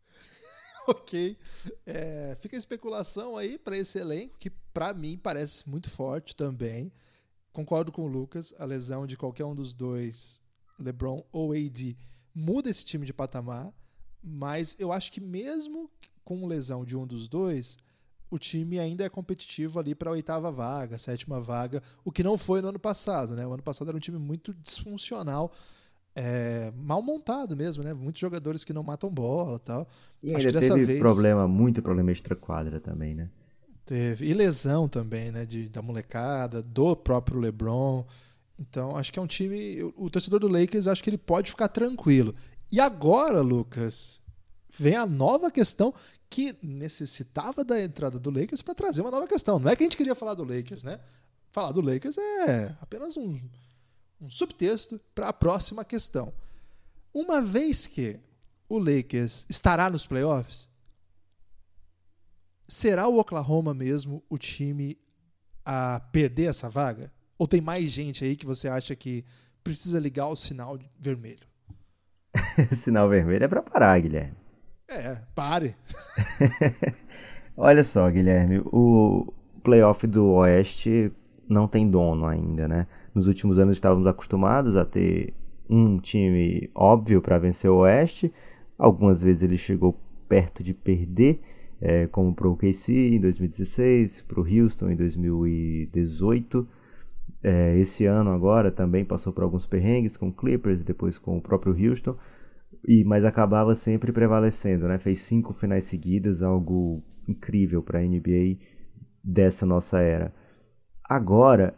[0.86, 1.38] ok.
[1.86, 6.92] É, fica a especulação aí para esse elenco, que para mim parece muito forte também
[7.58, 10.40] concordo com o Lucas, a lesão de qualquer um dos dois,
[10.78, 11.98] LeBron ou AD,
[12.32, 13.72] muda esse time de patamar,
[14.22, 15.90] mas eu acho que mesmo
[16.24, 17.76] com lesão de um dos dois,
[18.30, 22.38] o time ainda é competitivo ali para a oitava vaga, sétima vaga, o que não
[22.38, 23.44] foi no ano passado, né?
[23.44, 25.50] O ano passado era um time muito disfuncional,
[26.14, 27.92] é, mal montado mesmo, né?
[27.92, 29.88] Muitos jogadores que não matam bola, tal.
[30.22, 31.00] E ainda teve vez...
[31.00, 33.28] problema, muito problema extra quadra também, né?
[33.88, 34.26] Teve.
[34.26, 35.46] E lesão também, né?
[35.46, 38.06] De, da molecada, do próprio LeBron.
[38.58, 39.82] Então, acho que é um time.
[39.96, 42.34] O torcedor do Lakers, acho que ele pode ficar tranquilo.
[42.70, 44.20] E agora, Lucas,
[44.78, 45.94] vem a nova questão
[46.28, 49.58] que necessitava da entrada do Lakers para trazer uma nova questão.
[49.58, 51.00] Não é que a gente queria falar do Lakers, né?
[51.48, 53.40] Falar do Lakers é apenas um,
[54.20, 56.30] um subtexto para a próxima questão.
[57.14, 58.20] Uma vez que
[58.68, 60.67] o Lakers estará nos playoffs,
[62.68, 64.98] será o Oklahoma mesmo o time
[65.64, 67.10] a perder essa vaga?
[67.38, 69.24] Ou tem mais gente aí que você acha que
[69.64, 71.46] precisa ligar o sinal vermelho?
[72.72, 74.36] sinal vermelho é para parar, Guilherme.
[74.88, 75.74] É, pare.
[77.56, 81.12] Olha só, Guilherme, o playoff do Oeste
[81.48, 82.86] não tem dono ainda, né?
[83.14, 85.34] Nos últimos anos estávamos acostumados a ter
[85.68, 88.32] um time óbvio para vencer o Oeste.
[88.78, 91.40] Algumas vezes ele chegou perto de perder,
[91.80, 96.68] é, como para o KC em 2016, para o Houston em 2018.
[97.42, 101.42] É, esse ano agora também passou por alguns perrengues com o Clippers, depois com o
[101.42, 102.16] próprio Houston,
[102.86, 104.98] e mas acabava sempre prevalecendo, né?
[104.98, 108.58] Fez cinco finais seguidas, algo incrível para a NBA
[109.22, 110.34] dessa nossa era.
[111.04, 111.74] Agora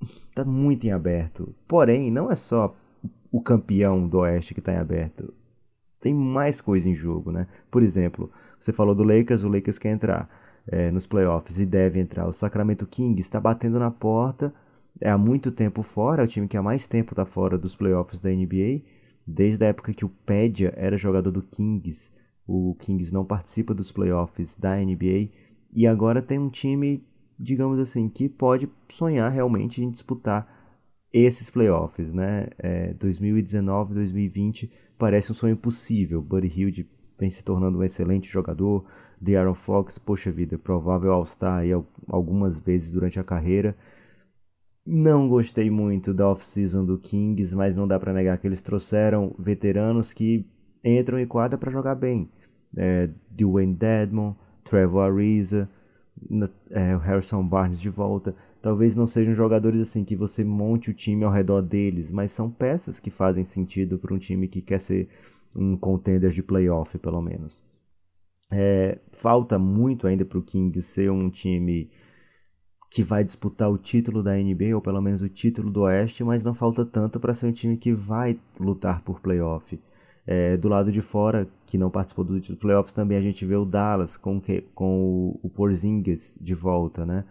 [0.00, 1.54] está muito em aberto.
[1.66, 2.76] Porém, não é só
[3.30, 5.32] o campeão do Oeste que está em aberto.
[6.06, 7.48] Tem mais coisa em jogo, né?
[7.68, 10.30] Por exemplo, você falou do Lakers, o Lakers quer entrar
[10.68, 12.28] é, nos playoffs e deve entrar.
[12.28, 14.54] O Sacramento Kings está batendo na porta,
[15.00, 17.74] é há muito tempo fora, é o time que há mais tempo está fora dos
[17.74, 18.82] playoffs da NBA.
[19.26, 22.12] Desde a época que o Pedia era jogador do Kings,
[22.46, 25.30] o Kings não participa dos playoffs da NBA.
[25.72, 27.04] E agora tem um time,
[27.36, 30.46] digamos assim, que pode sonhar realmente em disputar
[31.12, 32.46] esses playoffs, né?
[32.58, 36.22] É, 2019, 2020 parece um sonho possível.
[36.22, 38.84] Buddy Hield vem se tornando um excelente jogador.
[39.20, 41.62] De'Aaron Fox, poxa vida, provável All-Star
[42.06, 43.76] algumas vezes durante a carreira.
[44.84, 49.34] Não gostei muito da off-season do Kings, mas não dá para negar que eles trouxeram
[49.38, 50.46] veteranos que
[50.84, 52.30] entram em quadra para jogar bem.
[52.76, 55.68] É, Dwayne Dedmon, Trevor Ariza,
[56.70, 58.36] é, Harrison Barnes de volta.
[58.62, 62.50] Talvez não sejam jogadores assim que você monte o time ao redor deles, mas são
[62.50, 65.08] peças que fazem sentido para um time que quer ser
[65.54, 67.62] um contender de playoff, pelo menos.
[68.50, 71.90] É, falta muito ainda para o Kings ser um time
[72.90, 76.42] que vai disputar o título da NBA, ou pelo menos o título do Oeste, mas
[76.44, 79.78] não falta tanto para ser um time que vai lutar por playoff.
[80.26, 83.54] É, do lado de fora, que não participou do título playoffs, também a gente vê
[83.54, 87.24] o Dallas com, que, com o, o Porzingis de volta, né?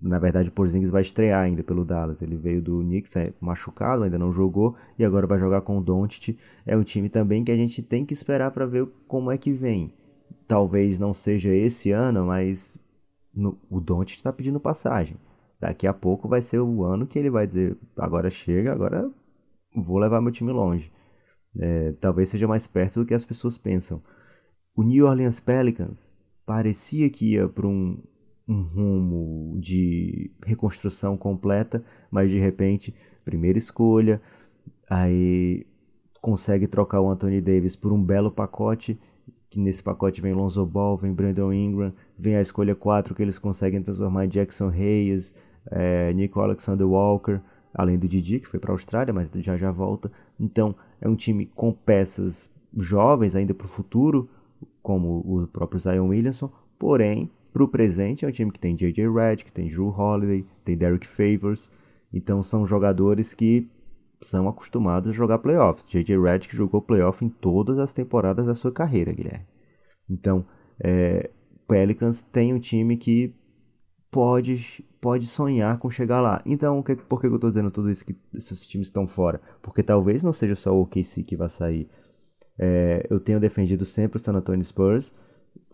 [0.00, 2.20] Na verdade, o Porzingis vai estrear ainda pelo Dallas.
[2.20, 5.82] Ele veio do Knicks é machucado, ainda não jogou e agora vai jogar com o
[5.82, 6.38] Doncic.
[6.66, 9.52] É um time também que a gente tem que esperar para ver como é que
[9.52, 9.92] vem.
[10.46, 12.78] Talvez não seja esse ano, mas
[13.34, 15.16] no, o Doncic está pedindo passagem.
[15.58, 19.10] Daqui a pouco vai ser o ano que ele vai dizer: agora chega, agora
[19.74, 20.92] vou levar meu time longe.
[21.58, 24.02] É, talvez seja mais perto do que as pessoas pensam.
[24.74, 26.12] O New Orleans Pelicans
[26.44, 27.98] parecia que ia para um,
[28.48, 34.20] um rumo de reconstrução completa, mas de repente, primeira escolha,
[34.88, 35.66] aí
[36.20, 38.98] consegue trocar o Anthony Davis por um belo pacote,
[39.50, 43.38] que nesse pacote vem Lonzo Ball, vem Brandon Ingram, vem a escolha 4 que eles
[43.38, 45.34] conseguem transformar em Jackson Reyes,
[45.70, 47.40] é, Nico Alexander Walker,
[47.74, 50.10] além do Didi, que foi para a Austrália, mas já já volta.
[50.38, 54.28] Então, é um time com peças jovens ainda para o futuro,
[54.82, 59.08] como o próprio Zion Williamson, porém para o presente, é um time que tem J.J.
[59.08, 61.70] Redick, tem Drew Holiday, tem Derek Favors.
[62.12, 63.66] Então são jogadores que
[64.20, 65.88] são acostumados a jogar playoffs.
[65.88, 66.20] J.J.
[66.20, 69.46] Redick jogou playoff em todas as temporadas da sua carreira, Guilherme.
[70.06, 70.44] Então,
[70.78, 71.30] é,
[71.66, 73.34] Pelicans tem um time que
[74.10, 76.42] pode, pode sonhar com chegar lá.
[76.44, 79.40] Então, que, por que eu estou dizendo tudo isso que esses times estão fora?
[79.62, 81.88] Porque talvez não seja só o OKC que vai sair.
[82.58, 85.14] É, eu tenho defendido sempre o San Antonio Spurs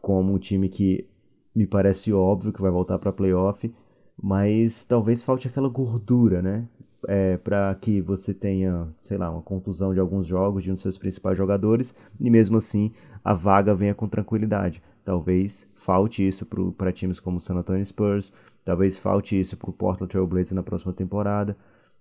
[0.00, 1.08] como um time que
[1.54, 3.72] me parece óbvio que vai voltar para playoff,
[4.20, 6.68] mas talvez falte aquela gordura, né?
[7.08, 10.82] É, para que você tenha, sei lá, uma contusão de alguns jogos de um dos
[10.82, 12.92] seus principais jogadores e mesmo assim
[13.24, 14.80] a vaga venha com tranquilidade.
[15.04, 18.32] Talvez falte isso para times como o San Antonio Spurs,
[18.64, 21.56] talvez falte isso para o Portland Trail Blazers na próxima temporada.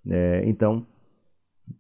[0.08, 0.86] É, então,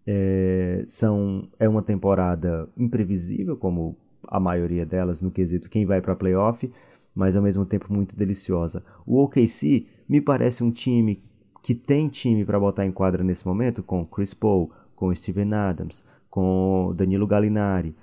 [0.05, 6.15] é, são, é uma temporada imprevisível, como a maioria delas, no quesito quem vai para
[6.15, 6.71] playoff,
[7.15, 8.84] mas ao mesmo tempo muito deliciosa.
[9.06, 11.24] O OKC me parece um time
[11.62, 16.04] que tem time para botar em quadra nesse momento, com Chris Paul, com Steven Adams,
[16.30, 17.95] com Danilo Gallinari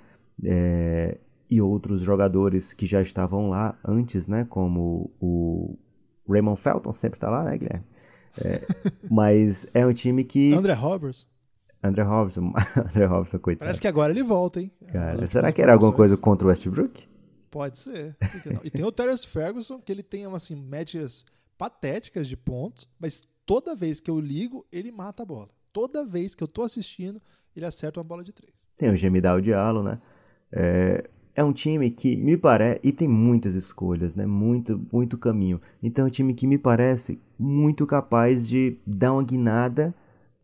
[0.43, 1.17] é,
[1.49, 4.45] e outros jogadores que já estavam lá antes, né?
[4.49, 5.77] Como o
[6.27, 7.85] Raymond Felton sempre está lá, né, Guilherme?
[8.37, 8.61] É,
[9.09, 10.53] mas é um time que.
[10.53, 11.27] André Roberts.
[11.81, 13.65] André Robertson, André Robertson, coitado.
[13.65, 14.71] Parece que agora ele volta, hein?
[14.91, 17.07] Cara, será que era alguma coisa contra o Westbrook?
[17.49, 18.15] Pode ser.
[18.63, 21.25] E tem o Terence Ferguson, que ele tem assim, médias
[21.57, 25.49] patéticas de pontos, mas toda vez que eu ligo, ele mata a bola.
[25.73, 27.21] Toda vez que eu tô assistindo,
[27.55, 28.53] ele acerta uma bola de três.
[28.77, 29.99] Tem o Gemidal Diallo, né?
[30.51, 32.79] É, é um time que me parece.
[32.83, 34.25] E tem muitas escolhas, né?
[34.25, 35.61] Muito, muito caminho.
[35.81, 39.93] Então é um time que me parece muito capaz de dar uma guinada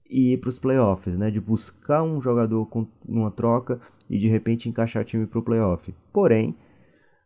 [0.10, 1.32] e ir para os playoffs, né?
[1.32, 5.44] De buscar um jogador com uma troca e de repente encaixar o time para o
[5.44, 5.94] playoff.
[6.14, 6.56] Porém,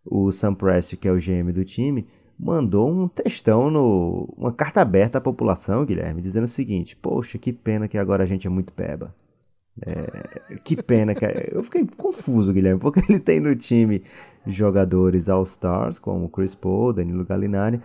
[0.06, 2.08] o Sam Prest, que é o GM do time,
[2.38, 7.52] mandou um textão no uma carta aberta à população, Guilherme, dizendo o seguinte: "Poxa, que
[7.52, 9.14] pena que agora a gente é muito peba".
[9.86, 14.04] É, que pena que eu fiquei confuso, Guilherme, porque ele tem no time
[14.46, 17.82] jogadores All-Stars como Chris Paul, Danilo Gallinari,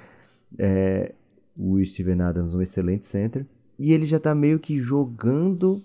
[0.59, 1.15] é,
[1.57, 3.47] o Steven Adams, um excelente center,
[3.79, 5.83] e ele já está meio que jogando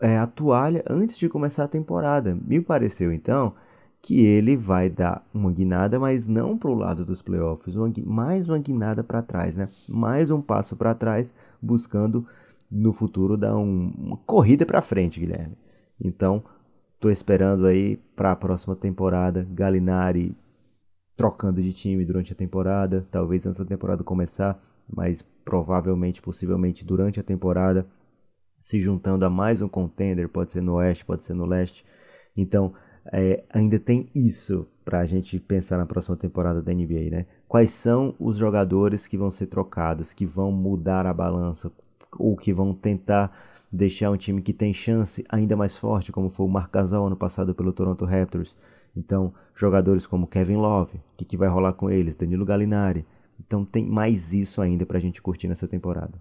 [0.00, 2.34] é, a toalha antes de começar a temporada.
[2.34, 3.54] Me pareceu então
[4.02, 8.48] que ele vai dar uma guinada, mas não para o lado dos playoffs, uma, mais
[8.48, 9.68] uma guinada para trás, né?
[9.88, 12.26] Mais um passo para trás, buscando
[12.68, 15.56] no futuro dar um, uma corrida para frente, Guilherme.
[16.00, 16.42] Então,
[16.94, 20.34] estou esperando aí para a próxima temporada, Galinari
[21.16, 24.60] trocando de time durante a temporada, talvez antes da temporada começar,
[24.92, 27.86] mas provavelmente, possivelmente durante a temporada,
[28.60, 31.84] se juntando a mais um contender, pode ser no oeste, pode ser no leste.
[32.36, 32.74] Então,
[33.10, 37.26] é, ainda tem isso para a gente pensar na próxima temporada da NBA, né?
[37.48, 41.70] Quais são os jogadores que vão ser trocados, que vão mudar a balança,
[42.18, 43.32] ou que vão tentar
[43.70, 47.16] deixar um time que tem chance ainda mais forte, como foi o Marc Gasol ano
[47.16, 48.56] passado pelo Toronto Raptors.
[48.94, 52.14] Então, jogadores como Kevin Love, o que, que vai rolar com eles?
[52.14, 53.06] Danilo Gallinari.
[53.40, 56.12] Então, tem mais isso ainda para a gente curtir nessa temporada.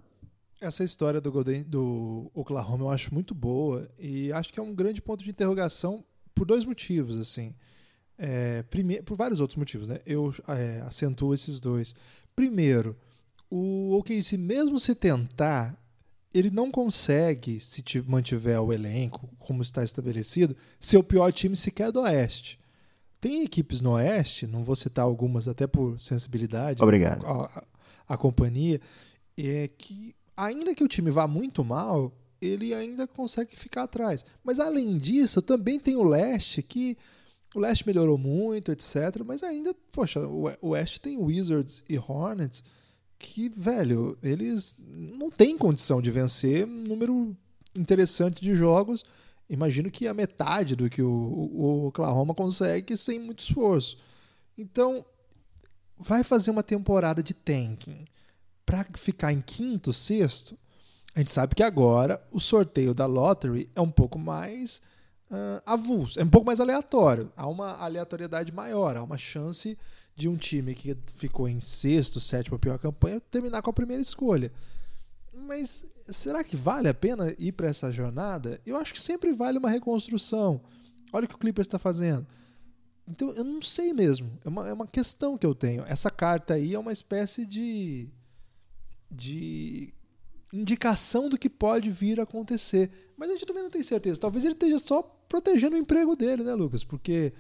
[0.62, 4.74] Essa história do, Golden, do Oklahoma eu acho muito boa e acho que é um
[4.74, 7.54] grande ponto de interrogação por dois motivos, assim.
[8.18, 10.00] É, primeiro, por vários outros motivos, né?
[10.06, 11.96] Eu é, acentuo esses dois.
[12.36, 12.96] Primeiro,
[13.50, 15.76] o OKC, mesmo se tentar,
[16.34, 21.92] ele não consegue, se mantiver o elenco como está estabelecido, ser o pior time sequer
[21.92, 22.60] do Oeste.
[23.20, 26.82] Tem equipes no Oeste, não vou citar algumas até por sensibilidade.
[26.82, 27.26] Obrigado.
[27.26, 27.64] A, a,
[28.14, 28.80] a companhia,
[29.38, 32.12] é que ainda que o time vá muito mal,
[32.42, 34.26] ele ainda consegue ficar atrás.
[34.44, 36.98] Mas além disso, também tem o leste que
[37.54, 39.22] o leste melhorou muito, etc.
[39.26, 42.64] Mas ainda, poxa, o oeste tem Wizards e Hornets
[43.20, 47.38] que, velho, eles não têm condição de vencer um número
[47.76, 49.06] interessante de jogos.
[49.48, 53.98] Imagino que a metade do que o, o Oklahoma consegue sem muito esforço.
[54.58, 55.06] Então,
[55.98, 58.06] vai fazer uma temporada de tanking
[58.66, 60.58] para ficar em quinto, sexto
[61.14, 64.82] A gente sabe que agora o sorteio da lottery é um pouco mais
[65.30, 67.32] uh, avulso, é um pouco mais aleatório.
[67.36, 69.78] Há uma aleatoriedade maior, há uma chance
[70.16, 74.52] de um time que ficou em sexto, sétimo, pior campanha, terminar com a primeira escolha.
[75.34, 78.60] Mas será que vale a pena ir para essa jornada?
[78.66, 80.62] Eu acho que sempre vale uma reconstrução.
[81.12, 82.26] Olha o que o Clippers está fazendo.
[83.08, 84.32] Então eu não sei mesmo.
[84.46, 85.84] É uma, é uma questão que eu tenho.
[85.88, 88.10] Essa carta aí é uma espécie de.
[89.10, 89.94] de
[90.54, 92.92] indicação do que pode vir a acontecer.
[93.18, 94.20] Mas a gente também não tem certeza.
[94.20, 96.84] Talvez ele esteja só protegendo o emprego dele, né, Lucas?
[96.84, 97.34] Porque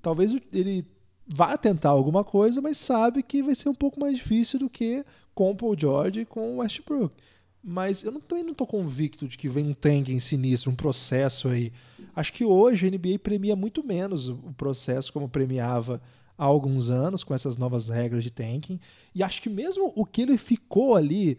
[0.00, 0.86] talvez ele
[1.26, 5.04] vá tentar alguma coisa, mas sabe que vai ser um pouco mais difícil do que
[5.34, 7.14] com o Paul George e com o Westbrook.
[7.62, 11.48] Mas eu não, também não estou convicto de que vem um tanking sinistro, um processo
[11.48, 11.72] aí.
[12.14, 16.00] Acho que hoje a NBA premia muito menos o processo como premiava
[16.36, 18.78] há alguns anos com essas novas regras de tanking.
[19.14, 21.38] E acho que mesmo o que ele ficou ali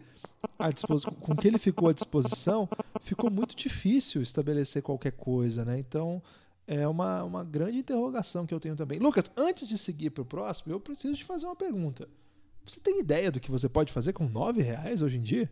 [0.58, 2.68] à disposição, com que ele ficou à disposição,
[3.00, 5.78] ficou muito difícil estabelecer qualquer coisa, né?
[5.78, 6.22] Então
[6.66, 8.98] é uma, uma grande interrogação que eu tenho também.
[8.98, 12.08] Lucas, antes de seguir para o próximo, eu preciso te fazer uma pergunta.
[12.64, 15.50] Você tem ideia do que você pode fazer com nove reais hoje em dia?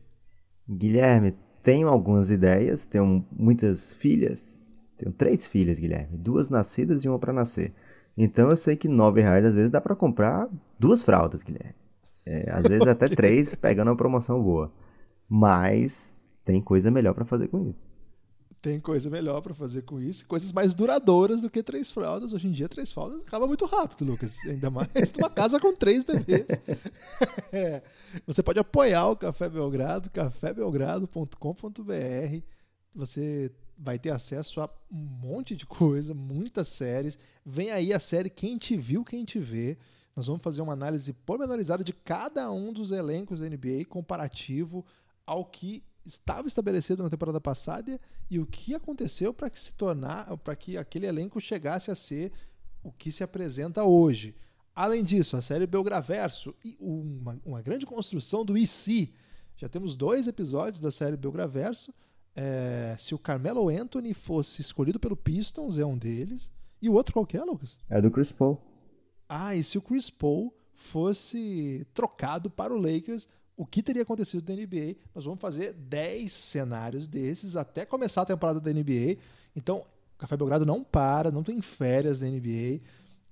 [0.68, 4.60] Guilherme, tenho algumas ideias, tenho muitas filhas.
[4.98, 6.16] Tenho três filhas, Guilherme.
[6.16, 7.72] Duas nascidas e uma para nascer.
[8.16, 10.48] Então eu sei que nove reais às vezes dá para comprar
[10.80, 11.74] duas fraldas, Guilherme.
[12.24, 14.72] É, às vezes até três, pegando uma promoção boa.
[15.28, 17.96] Mas tem coisa melhor para fazer com isso.
[18.62, 22.32] Tem coisa melhor para fazer com isso, coisas mais duradouras do que três fraldas.
[22.32, 24.38] Hoje em dia, três fraldas acaba muito rápido, Lucas.
[24.44, 26.46] Ainda mais numa casa com três bebês.
[27.52, 27.82] É.
[28.26, 32.42] Você pode apoiar o Café Belgrado, cafébelgrado.com.br.
[32.94, 37.18] Você vai ter acesso a um monte de coisa, muitas séries.
[37.44, 39.76] Vem aí a série Quem Te Viu, Quem Te Vê.
[40.14, 44.84] Nós vamos fazer uma análise pormenorizada de cada um dos elencos da NBA, comparativo
[45.26, 48.00] ao que estava estabelecido na temporada passada
[48.30, 52.32] e o que aconteceu para que se tornar, para que aquele elenco chegasse a ser
[52.82, 54.34] o que se apresenta hoje.
[54.74, 59.12] Além disso, a série Belgraverso e uma, uma grande construção do IC.
[59.56, 61.92] Já temos dois episódios da série Belgraverso.
[62.36, 66.50] É, se o Carmelo Anthony fosse escolhido pelo Pistons, é um deles.
[66.80, 67.78] E o outro qual que é, Lucas?
[67.88, 68.60] É do Chris Paul.
[69.26, 73.26] Ah, e se o Chris Paul fosse trocado para o Lakers,
[73.56, 74.96] o que teria acontecido na NBA.
[75.14, 79.16] Nós vamos fazer 10 cenários desses até começar a temporada da NBA.
[79.56, 82.80] Então, o Café Belgrado não para, não tem férias da NBA.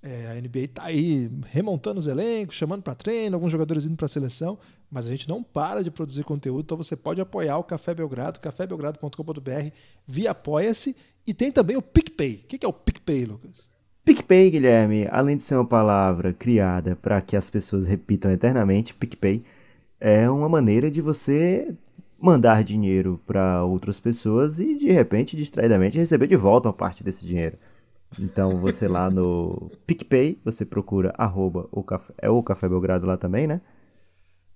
[0.01, 4.05] É, a NBA está aí remontando os elencos, chamando para treino, alguns jogadores indo para
[4.05, 4.57] a seleção,
[4.91, 8.39] mas a gente não para de produzir conteúdo, então você pode apoiar o Café Belgrado,
[8.39, 9.69] cafébelgrado.com.br
[10.07, 10.95] via Apoia-se.
[11.27, 12.41] E tem também o PicPay.
[12.43, 13.67] O que é o PicPay, Lucas?
[14.05, 19.43] PicPay, Guilherme, além de ser uma palavra criada para que as pessoas repitam eternamente, PicPay
[19.99, 21.73] é uma maneira de você
[22.19, 27.25] mandar dinheiro para outras pessoas e de repente, distraidamente, receber de volta uma parte desse
[27.25, 27.57] dinheiro.
[28.19, 33.17] Então você lá no PicPay, você procura arroba o café, é o Café Belgrado lá
[33.17, 33.59] também, né?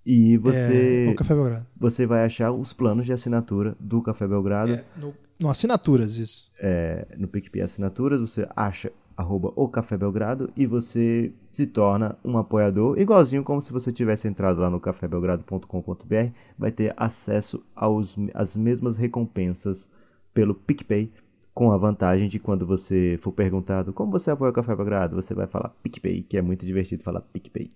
[0.05, 1.65] E você, é, Café Belgrado.
[1.77, 4.73] você vai achar os planos de assinatura do Café Belgrado.
[4.73, 6.49] É, no, no Assinaturas, isso.
[6.59, 12.37] É, no PicPay Assinaturas, você acha arroba o Café Belgrado e você se torna um
[12.37, 18.55] apoiador, igualzinho como se você tivesse entrado lá no cafébelgrado.com.br, vai ter acesso aos, às
[18.55, 19.89] mesmas recompensas
[20.33, 21.11] pelo PicPay,
[21.53, 25.33] com a vantagem de quando você for perguntado como você apoia o Café Belgrado, você
[25.33, 27.69] vai falar PicPay, que é muito divertido falar PicPay.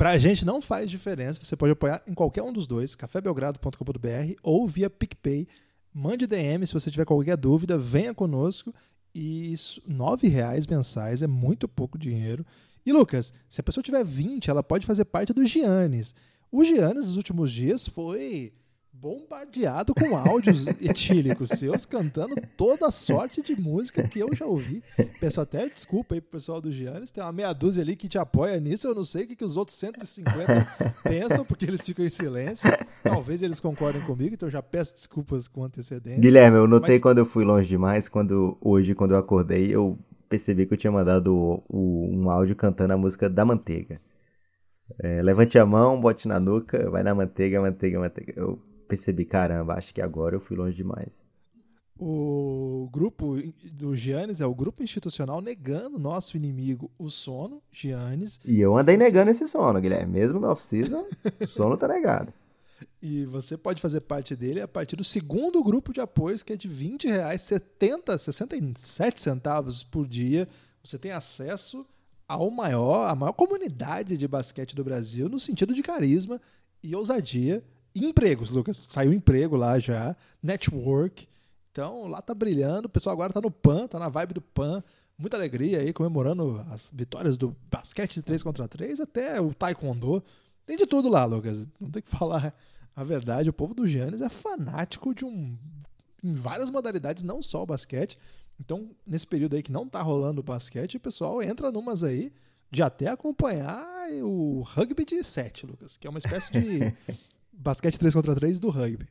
[0.00, 4.66] Pra gente não faz diferença, você pode apoiar em qualquer um dos dois, cafébelgrado.com.br ou
[4.66, 5.46] via PicPay.
[5.92, 8.74] Mande DM se você tiver qualquer dúvida, venha conosco
[9.14, 9.54] e
[9.86, 12.46] nove reais mensais é muito pouco dinheiro.
[12.86, 16.14] E Lucas, se a pessoa tiver 20, ela pode fazer parte do Giannis.
[16.50, 18.54] O Giannis nos últimos dias foi
[19.00, 24.82] bombardeado com áudios etílicos seus cantando toda sorte de música que eu já ouvi.
[25.18, 28.18] Peço até desculpa aí pro pessoal do Giannis, tem uma meia dúzia ali que te
[28.18, 32.04] apoia nisso, eu não sei o que, que os outros 150 pensam, porque eles ficam
[32.04, 32.70] em silêncio.
[33.02, 36.20] Talvez eles concordem comigo, então eu já peço desculpas com antecedência.
[36.20, 37.00] Guilherme, eu notei Mas...
[37.00, 39.98] quando eu fui longe demais, quando hoje, quando eu acordei, eu
[40.28, 43.98] percebi que eu tinha mandado o, o, um áudio cantando a música da manteiga.
[44.98, 48.34] É, levante a mão, bote na nuca, vai na manteiga, manteiga, manteiga.
[48.36, 51.08] Eu percebi, caramba, acho que agora eu fui longe demais.
[51.98, 53.36] O grupo
[53.72, 58.40] do Giannis é o grupo institucional negando nosso inimigo, o sono, Giannis.
[58.44, 60.18] E eu andei negando esse sono, Guilherme.
[60.18, 61.04] Mesmo no off-season,
[61.38, 62.32] o sono tá negado.
[63.02, 66.56] E você pode fazer parte dele a partir do segundo grupo de apoios, que é
[66.56, 70.48] de 20 reais, 70, 67 centavos por dia.
[70.82, 71.86] Você tem acesso
[72.26, 76.40] ao maior, a maior comunidade de basquete do Brasil, no sentido de carisma
[76.82, 77.62] e ousadia
[77.94, 78.86] empregos, Lucas.
[78.88, 81.28] Saiu emprego lá já, network.
[81.72, 82.86] Então lá tá brilhando.
[82.86, 84.82] O pessoal agora tá no PAN, tá na vibe do PAN.
[85.18, 90.22] Muita alegria aí, comemorando as vitórias do basquete de 3 contra 3 até o taekwondo.
[90.64, 91.68] Tem de tudo lá, Lucas.
[91.78, 92.54] Não tem que falar
[92.94, 93.50] a verdade.
[93.50, 95.58] O povo do Giannis é fanático de um.
[96.24, 98.18] em várias modalidades, não só o basquete.
[98.58, 102.32] Então, nesse período aí que não tá rolando o basquete, o pessoal entra numas aí
[102.70, 103.84] de até acompanhar
[104.22, 106.94] o rugby de 7, Lucas, que é uma espécie de
[107.52, 109.08] basquete 3 contra 3 do rugby.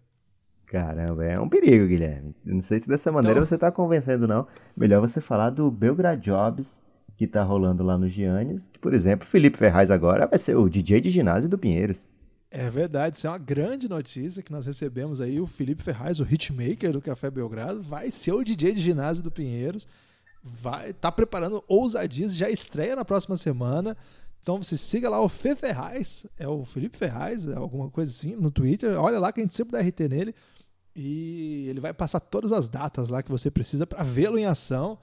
[0.65, 2.35] Caramba, é um perigo, Guilherme.
[2.45, 3.47] Não sei se dessa maneira então...
[3.47, 4.47] você tá convencendo, não.
[4.77, 6.79] Melhor você falar do Belgrade Jobs,
[7.17, 8.67] que tá rolando lá no Giannis.
[8.71, 12.07] Que, por exemplo, Felipe Ferraz agora vai ser o DJ de ginásio do Pinheiros.
[12.51, 15.39] É verdade, isso é uma grande notícia que nós recebemos aí.
[15.39, 19.31] O Felipe Ferraz, o hitmaker do Café Belgrado, vai ser o DJ de ginásio do
[19.31, 19.87] Pinheiros.
[20.43, 23.97] Vai tá preparando ousadias, já estreia na próxima semana.
[24.41, 28.35] Então você siga lá o Fê Ferraz, é o Felipe Ferraz, é alguma coisa assim,
[28.35, 28.99] no Twitter.
[28.99, 30.33] Olha lá que a gente sempre dá RT nele.
[30.95, 34.97] E ele vai passar todas as datas lá que você precisa para vê-lo em ação.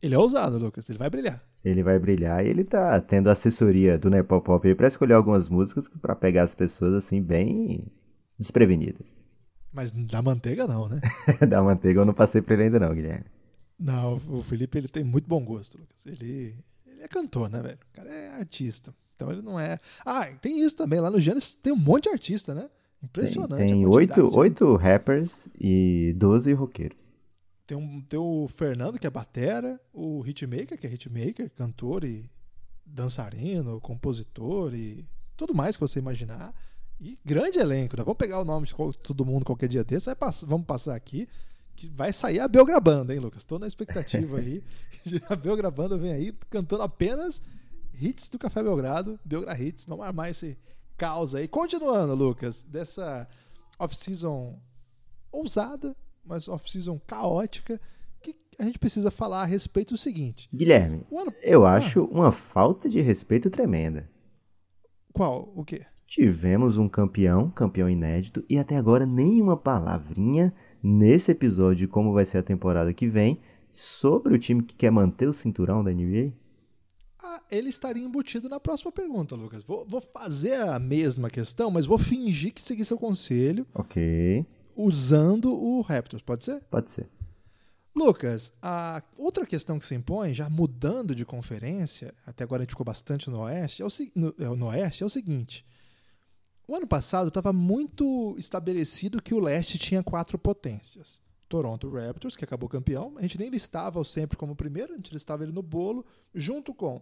[0.00, 1.42] Ele é ousado, Lucas, ele vai brilhar.
[1.64, 5.88] Ele vai brilhar e ele tá tendo assessoria do Nepopop aí pra escolher algumas músicas
[6.00, 7.84] para pegar as pessoas assim bem
[8.38, 9.16] desprevenidas.
[9.72, 11.00] Mas da manteiga não, né?
[11.48, 13.26] da manteiga eu não passei pra ele ainda não, Guilherme.
[13.78, 16.06] Não, o Felipe ele tem muito bom gosto, Lucas.
[16.06, 16.54] Ele,
[16.98, 17.78] ele é cantor, né, velho?
[17.92, 18.92] O cara é artista.
[19.14, 19.78] Então ele não é.
[20.04, 21.00] Ah, tem isso também.
[21.00, 22.68] Lá no Gênesis tem um monte de artista, né?
[23.02, 23.68] Impressionante.
[23.68, 27.12] Tem, oito, oito rappers e doze roqueiros.
[27.64, 32.28] Tem, um, tem o Fernando, que é batera, o hitmaker, que é hitmaker, cantor e
[32.84, 36.52] dançarino, compositor e tudo mais que você imaginar.
[37.00, 38.02] E grande elenco, né?
[38.02, 41.28] Vamos pegar o nome de todo mundo qualquer dia desse, pass vamos passar aqui,
[41.78, 43.42] que vai sair a Belgrabanda, hein, Lucas?
[43.42, 44.64] Estou na expectativa aí.
[45.30, 47.40] a Belgrabanda vem aí cantando apenas
[47.94, 49.84] hits do Café Belgrado, Belgra Hits.
[49.84, 50.58] Vamos armar esse
[50.96, 51.46] caos aí.
[51.46, 53.28] Continuando, Lucas, dessa
[53.78, 54.58] off-season
[55.30, 57.80] ousada, mas off-season caótica,
[58.20, 60.48] que a gente precisa falar a respeito do seguinte.
[60.52, 61.32] Guilherme, ano...
[61.40, 61.74] eu ah.
[61.74, 64.10] acho uma falta de respeito tremenda.
[65.12, 65.52] Qual?
[65.54, 65.86] O quê?
[66.08, 70.52] Tivemos um campeão, campeão inédito, e até agora nenhuma palavrinha
[70.82, 73.38] nesse episódio de como vai ser a temporada que vem
[73.70, 76.32] sobre o time que quer manter o cinturão da NBA?
[77.22, 79.62] Ah, ele estaria embutido na próxima pergunta, Lucas.
[79.62, 83.66] Vou, vou, fazer a mesma questão, mas vou fingir que segui seu conselho.
[83.74, 84.46] Ok
[84.78, 86.62] usando o Raptors, pode ser?
[86.70, 87.08] Pode ser.
[87.94, 92.70] Lucas, a outra questão que se impõe, já mudando de conferência, até agora a gente
[92.70, 95.66] ficou bastante no Oeste, é o, no, é no Oeste, é o seguinte.
[96.68, 101.22] O ano passado estava muito estabelecido que o Leste tinha quatro potências.
[101.48, 105.14] Toronto Raptors, que acabou campeão, a gente nem listava o sempre como primeiro, a gente
[105.14, 106.04] listava ele no bolo,
[106.34, 107.00] junto com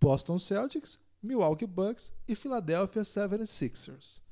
[0.00, 4.22] Boston Celtics, Milwaukee Bucks e Philadelphia 76ers.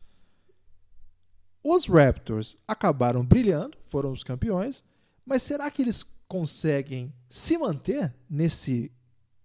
[1.65, 4.85] Os Raptors acabaram brilhando, foram os campeões,
[5.25, 8.93] mas será que eles conseguem se manter nesse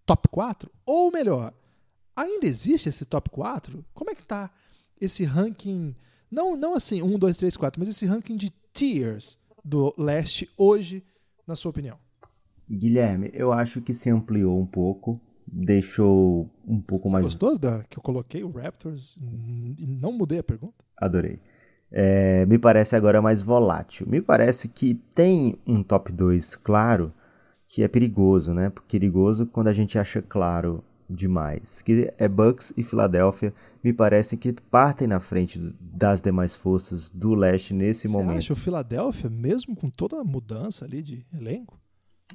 [0.05, 0.71] top 4?
[0.85, 1.51] Ou melhor,
[2.15, 3.83] ainda existe esse top 4?
[3.91, 4.51] Como é que tá
[5.01, 5.95] esse ranking,
[6.29, 11.03] não, não assim 1, 2, 3, 4, mas esse ranking de tiers do leste hoje,
[11.45, 11.97] na sua opinião?
[12.69, 17.25] Guilherme, eu acho que se ampliou um pouco, deixou um pouco Você mais.
[17.25, 20.85] Gostou da que eu coloquei o Raptors e não mudei a pergunta?
[20.95, 21.39] Adorei
[21.91, 24.07] é, me parece agora mais volátil.
[24.07, 27.13] Me parece que tem um top 2 claro
[27.67, 28.71] que é perigoso, né?
[28.89, 31.81] Perigoso quando a gente acha claro demais.
[31.81, 33.53] Que é Bucks e Filadélfia,
[33.83, 38.33] me parece que partem na frente das demais forças do leste nesse Você momento.
[38.33, 41.79] Você acha o Filadélfia, mesmo com toda a mudança ali de elenco?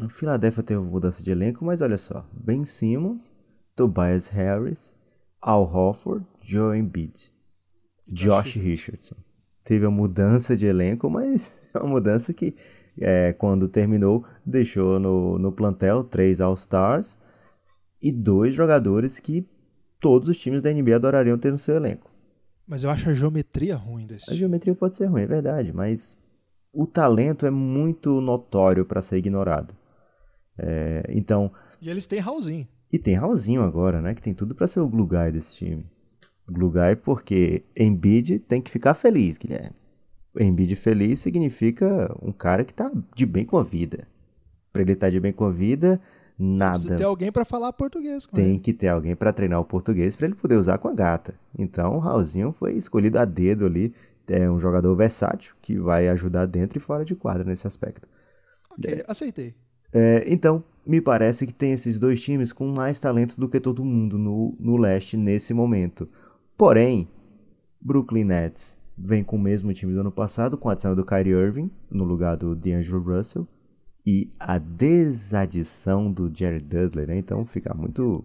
[0.00, 2.28] O Filadélfia teve mudança de elenco, mas olha só.
[2.32, 3.32] Ben Simmons,
[3.74, 4.96] Tobias Harris,
[5.40, 7.32] Al Hofford, Joe Embiid,
[8.12, 9.16] Josh Richardson
[9.66, 12.54] teve a mudança de elenco, mas é uma mudança que,
[12.98, 17.18] é, quando terminou, deixou no, no plantel três All-Stars
[18.06, 19.44] e dois jogadores que
[19.98, 22.08] todos os times da NBA adorariam ter no seu elenco.
[22.64, 24.38] Mas eu acho a geometria ruim desse A time.
[24.38, 26.16] geometria pode ser ruim, é verdade, mas
[26.72, 29.74] o talento é muito notório para ser ignorado.
[30.56, 31.50] É, então.
[31.82, 32.68] E eles têm Raulzinho.
[32.92, 34.14] E tem Raulzinho agora, né?
[34.14, 35.84] Que tem tudo para ser o glue guy desse time.
[36.48, 39.74] Glugai porque Embiid tem que ficar feliz, Guilherme.
[40.38, 44.06] Embiid feliz significa um cara que tá de bem com a vida.
[44.72, 46.00] Para ele estar tá de bem com a vida,
[46.38, 46.72] nada.
[46.72, 48.58] Precisa ter alguém para falar português com Tem ele.
[48.58, 51.34] que ter alguém para treinar o português para ele poder usar com a gata.
[51.58, 53.94] Então o Raulzinho foi escolhido a dedo ali.
[54.28, 58.08] É um jogador versátil que vai ajudar dentro e fora de quadra nesse aspecto.
[58.72, 59.54] Ok, é, aceitei.
[59.92, 63.84] É, então, me parece que tem esses dois times com mais talento do que todo
[63.84, 66.08] mundo no, no leste nesse momento.
[66.56, 67.08] Porém,
[67.80, 71.32] Brooklyn Nets vem com o mesmo time do ano passado, com a adição do Kyrie
[71.32, 73.46] Irving no lugar do D'Angelo Russell
[74.06, 77.18] e a desadição do Jerry Dudley, né?
[77.18, 78.24] Então fica muito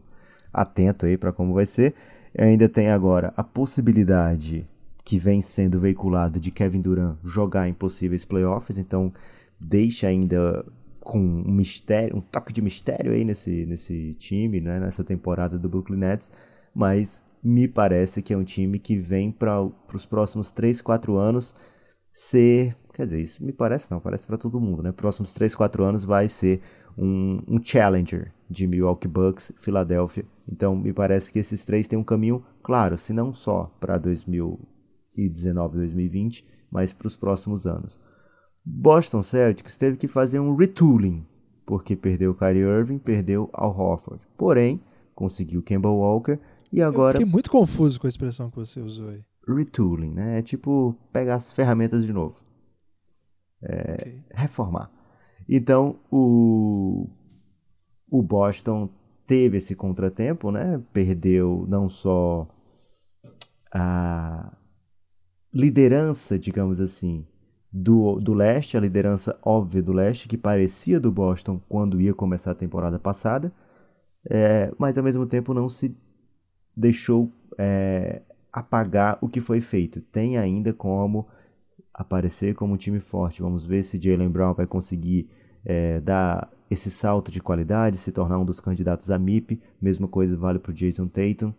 [0.54, 1.96] atento aí para como vai ser.
[2.38, 4.68] Ainda tem agora a possibilidade
[5.04, 9.12] que vem sendo veiculada de Kevin Durant jogar em possíveis playoffs, então
[9.60, 10.64] deixa ainda
[11.04, 15.68] com um mistério, um toque de mistério aí nesse, nesse time, né, nessa temporada do
[15.68, 16.32] Brooklyn Nets,
[16.74, 19.64] mas me parece que é um time que vem para
[19.94, 21.56] os próximos 3, 4 anos
[22.14, 24.92] ser, quer dizer, isso me parece não, parece para todo mundo, né?
[24.92, 26.62] Próximos 3, 4 anos vai ser
[26.98, 30.26] um, um challenger de Milwaukee Bucks, Filadélfia.
[30.52, 35.78] Então me parece que esses três têm um caminho claro, se não só para 2019,
[35.78, 38.00] 2020, mas para os próximos anos.
[38.64, 41.26] Boston Celtics teve que fazer um retooling,
[41.66, 44.22] porque perdeu o Kyrie Irving, perdeu Al Horford.
[44.38, 44.80] Porém,
[45.16, 46.38] conseguiu Kemba Walker
[46.72, 47.18] e agora...
[47.18, 49.24] Eu fiquei muito confuso com a expressão que você usou aí.
[49.48, 50.40] Retooling, né?
[50.40, 52.36] É tipo pegar as ferramentas de novo.
[53.64, 54.24] É, okay.
[54.32, 54.90] Reformar.
[55.48, 57.08] Então, o,
[58.12, 58.90] o Boston
[59.28, 60.82] teve esse contratempo, né?
[60.94, 62.48] Perdeu não só
[63.74, 64.52] a
[65.54, 67.26] liderança, digamos assim,
[67.72, 72.52] do, do leste, a liderança óbvia do leste, que parecia do Boston quando ia começar
[72.52, 73.52] a temporada passada,
[74.30, 75.96] é, mas ao mesmo tempo não se
[76.76, 80.02] deixou é, apagar o que foi feito.
[80.02, 81.28] Tem ainda como
[81.94, 83.42] aparecer como um time forte.
[83.42, 85.30] Vamos ver se Jalen Brown vai conseguir
[85.64, 89.62] é, dar esse salto de qualidade, se tornar um dos candidatos a MIP.
[89.82, 91.54] Mesma coisa vale para o Jason Tatum.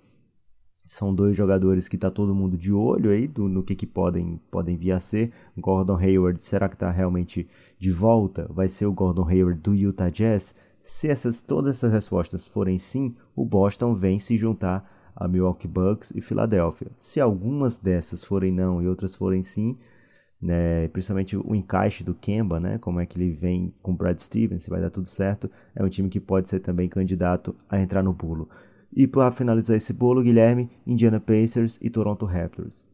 [0.85, 4.41] São dois jogadores que está todo mundo de olho aí do, no que, que podem,
[4.51, 5.33] podem vir a ser.
[5.57, 8.49] Gordon Hayward, será que está realmente de volta?
[8.51, 10.55] Vai ser o Gordon Hayward do Utah Jazz?
[10.83, 16.13] Se essas, todas essas respostas forem sim, o Boston vem se juntar a Milwaukee Bucks
[16.15, 16.91] e Filadélfia.
[16.99, 19.79] Se algumas dessas forem não e outras forem sim,
[20.43, 24.65] né, principalmente o encaixe do Kemba, né, como é que ele vem com Brad Stevens,
[24.65, 28.03] se vai dar tudo certo, é um time que pode ser também candidato a entrar
[28.03, 28.49] no bolo.
[28.95, 32.85] E para finalizar esse bolo, Guilherme, Indiana Pacers e Toronto Raptors.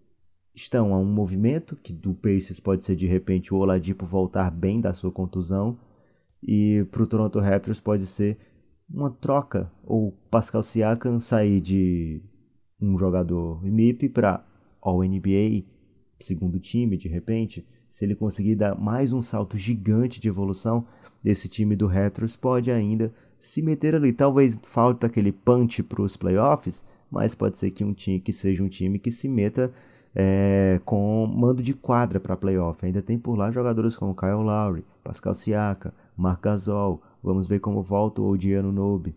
[0.55, 4.80] Estão a um movimento que do Pacers pode ser de repente o Oladipo voltar bem
[4.80, 5.78] da sua contusão
[6.42, 8.38] e para o Toronto Raptors pode ser
[8.90, 12.22] uma troca ou Pascal Siakam sair de
[12.80, 14.44] um jogador MIP para
[14.80, 15.64] All NBA,
[16.18, 20.86] segundo time de repente, se ele conseguir dar mais um salto gigante de evolução,
[21.24, 24.12] esse time do Raptors pode ainda se meter ali.
[24.12, 28.62] Talvez falte aquele punch para os playoffs, mas pode ser que um time que seja
[28.62, 29.72] um time que se meta
[30.14, 32.84] é, com mando de quadra para playoff.
[32.84, 37.02] Ainda tem por lá jogadores como Kyle Lowry, Pascal Siaka, Marc Gasol.
[37.22, 39.14] Vamos ver como volta o Odiano Nobe.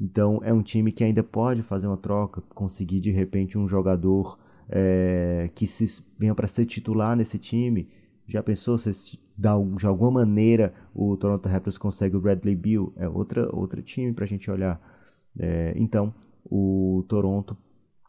[0.00, 4.38] Então é um time que ainda pode fazer uma troca, conseguir de repente um jogador
[4.68, 7.88] é, que se venha para ser titular nesse time.
[8.26, 12.92] Já pensou se de alguma maneira o Toronto Raptors consegue o Bradley Beal?
[12.96, 14.80] É outra, outro time para a gente olhar.
[15.38, 16.12] É, então,
[16.44, 17.56] o Toronto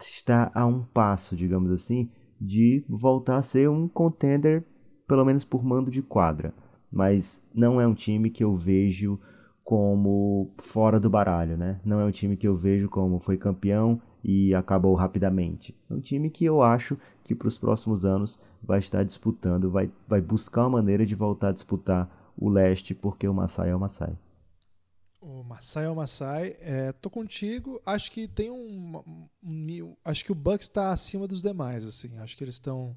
[0.02, 4.66] está a um passo, digamos assim, de voltar a ser um contender,
[5.08, 6.54] pelo menos por mando de quadra.
[6.92, 9.20] Mas não é um time que eu vejo
[9.64, 11.80] como fora do baralho, né?
[11.86, 15.76] Não é um time que eu vejo como foi campeão e acabou rapidamente.
[15.90, 19.90] É um time que eu acho que para os próximos anos vai estar disputando, vai,
[20.08, 23.80] vai buscar uma maneira de voltar a disputar o leste, porque o Masai é o
[23.80, 24.18] Masai.
[25.22, 26.56] O Masai é o Masai.
[26.62, 27.80] É, tô contigo.
[27.86, 29.02] Acho que tem um,
[29.44, 32.18] um acho que o Bucks está acima dos demais, assim.
[32.20, 32.96] Acho que eles estão.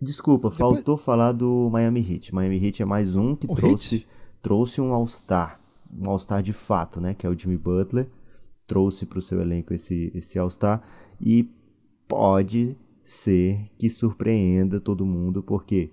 [0.00, 0.76] Desculpa, Depois...
[0.76, 2.34] faltou falar do Miami Heat.
[2.34, 4.06] Miami Heat é mais um que trouxe,
[4.42, 5.60] trouxe um All-Star,
[5.94, 7.12] um All-Star de fato, né?
[7.12, 8.08] Que é o Jimmy Butler
[8.72, 10.82] trouxe para o seu elenco esse, esse All-Star
[11.20, 11.46] e
[12.08, 15.90] pode ser que surpreenda todo mundo, porque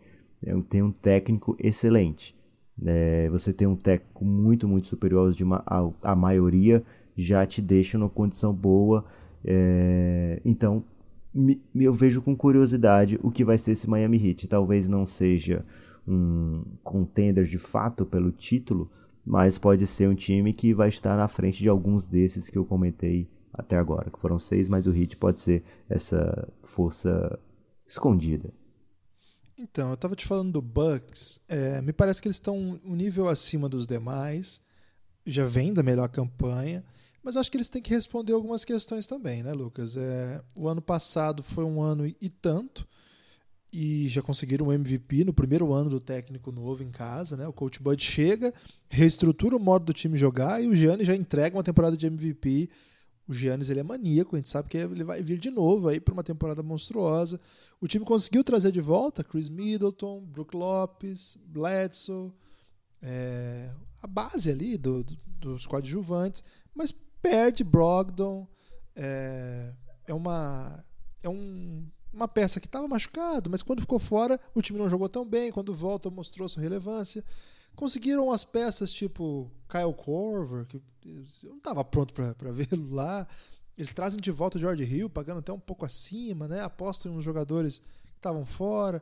[0.69, 2.33] tem um técnico excelente.
[2.81, 6.81] É, você tem um técnico muito, muito superior de a, a maioria,
[7.17, 9.03] já te deixa numa condição boa.
[9.43, 10.81] É, então,
[11.33, 14.47] me, eu vejo com curiosidade o que vai ser esse Miami Heat.
[14.47, 15.65] Talvez não seja
[16.07, 18.89] um contender de fato pelo título,
[19.29, 22.65] mas pode ser um time que vai estar na frente de alguns desses que eu
[22.65, 27.39] comentei até agora, que foram seis, mas o Heat pode ser essa força
[27.87, 28.51] escondida.
[29.55, 33.29] Então, eu estava te falando do Bucks, é, me parece que eles estão um nível
[33.29, 34.61] acima dos demais,
[35.23, 36.83] já vem da melhor campanha,
[37.21, 39.95] mas acho que eles têm que responder algumas questões também, né, Lucas?
[39.95, 42.87] É, o ano passado foi um ano e tanto,
[43.71, 47.47] e já conseguiram um MVP no primeiro ano do técnico novo em casa, né?
[47.47, 48.53] O coach Bud chega,
[48.89, 52.69] reestrutura o modo do time jogar e o Gianni já entrega uma temporada de MVP.
[53.27, 55.99] O Giannis ele é maníaco, a gente sabe que ele vai vir de novo aí
[55.99, 57.39] para uma temporada monstruosa.
[57.79, 62.33] O time conseguiu trazer de volta Chris Middleton, Brook Lopes, Bledsoe,
[63.01, 63.69] é,
[64.01, 66.43] a base ali do, do, dos coadjuvantes,
[66.73, 68.47] mas perde Brogdon.
[68.95, 69.73] É,
[70.07, 70.83] é uma
[71.21, 71.87] é um,
[72.19, 75.51] uma peça que estava machucado, mas quando ficou fora o time não jogou tão bem.
[75.51, 77.23] Quando volta mostrou sua relevância.
[77.75, 80.77] Conseguiram as peças tipo Kyle Corver, que
[81.43, 83.25] eu não estava pronto para vê-lo lá.
[83.77, 86.61] Eles trazem de volta o George Hill, pagando até um pouco acima, né?
[86.61, 89.01] Apostam nos jogadores que estavam fora.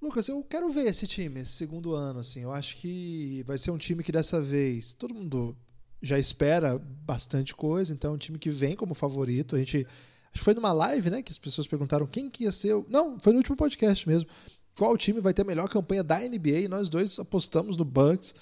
[0.00, 2.40] Lucas, eu quero ver esse time, esse segundo ano, assim.
[2.40, 5.56] Eu acho que vai ser um time que dessa vez todo mundo
[6.00, 9.56] já espera bastante coisa, então é um time que vem como favorito.
[9.56, 9.86] A gente
[10.32, 12.74] acho que foi numa live, né, que as pessoas perguntaram quem que ia ser.
[12.74, 12.86] O...
[12.88, 14.28] Não, foi no último podcast mesmo.
[14.74, 16.60] Qual time vai ter a melhor campanha da NBA?
[16.60, 18.34] E nós dois apostamos no Bucks.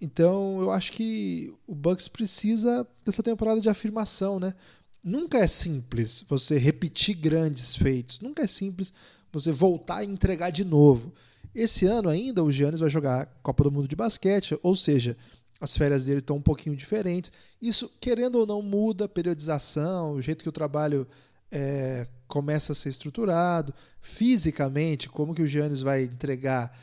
[0.00, 4.54] Então, eu acho que o Bucks precisa dessa temporada de afirmação, né?
[5.02, 8.20] Nunca é simples você repetir grandes feitos.
[8.20, 8.92] Nunca é simples
[9.32, 11.12] você voltar e entregar de novo.
[11.54, 15.16] Esse ano ainda o Giannis vai jogar Copa do Mundo de basquete, ou seja,
[15.60, 17.32] as férias dele estão um pouquinho diferentes.
[17.60, 21.06] Isso, querendo ou não, muda a periodização, o jeito que o trabalho
[21.50, 23.74] é, começa a ser estruturado.
[24.00, 26.76] Fisicamente, como que o Giannis vai entregar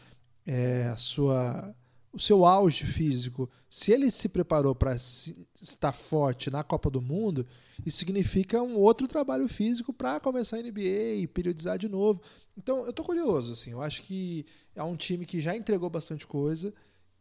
[0.45, 1.75] é, a sua
[2.17, 7.45] o seu auge físico, se ele se preparou para estar forte na Copa do Mundo,
[7.85, 12.19] isso significa um outro trabalho físico para começar a NBA e periodizar de novo.
[12.57, 16.25] Então, eu estou curioso, assim, eu acho que é um time que já entregou bastante
[16.25, 16.73] coisa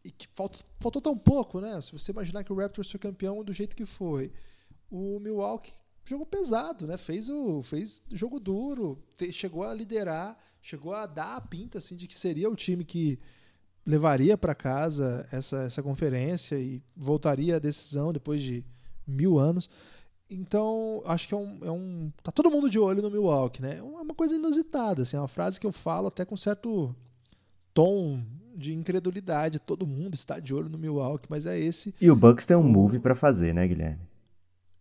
[0.03, 1.79] e que faltou, faltou tão pouco, né?
[1.83, 4.33] Se você imaginar que o Raptors foi campeão do jeito que foi,
[4.91, 5.73] o Milwaukee
[6.07, 6.97] jogou pesado, né?
[6.97, 8.99] Fez o fez jogo duro,
[9.33, 13.19] chegou a liderar, chegou a dar a pinta assim de que seria o time que
[13.85, 18.65] levaria para casa essa, essa conferência e voltaria à decisão depois de
[19.07, 19.71] mil anos.
[20.29, 22.13] Então, acho que é um, é um.
[22.23, 23.79] Tá todo mundo de olho no Milwaukee, né?
[23.79, 26.95] É uma coisa inusitada, assim, é uma frase que eu falo até com certo
[27.73, 28.21] tom
[28.57, 29.61] de incredulidade.
[29.61, 31.95] Todo mundo está de olho no Milwaukee, mas é esse.
[32.01, 34.01] E o Bucks tem um move para fazer, né, Guilherme?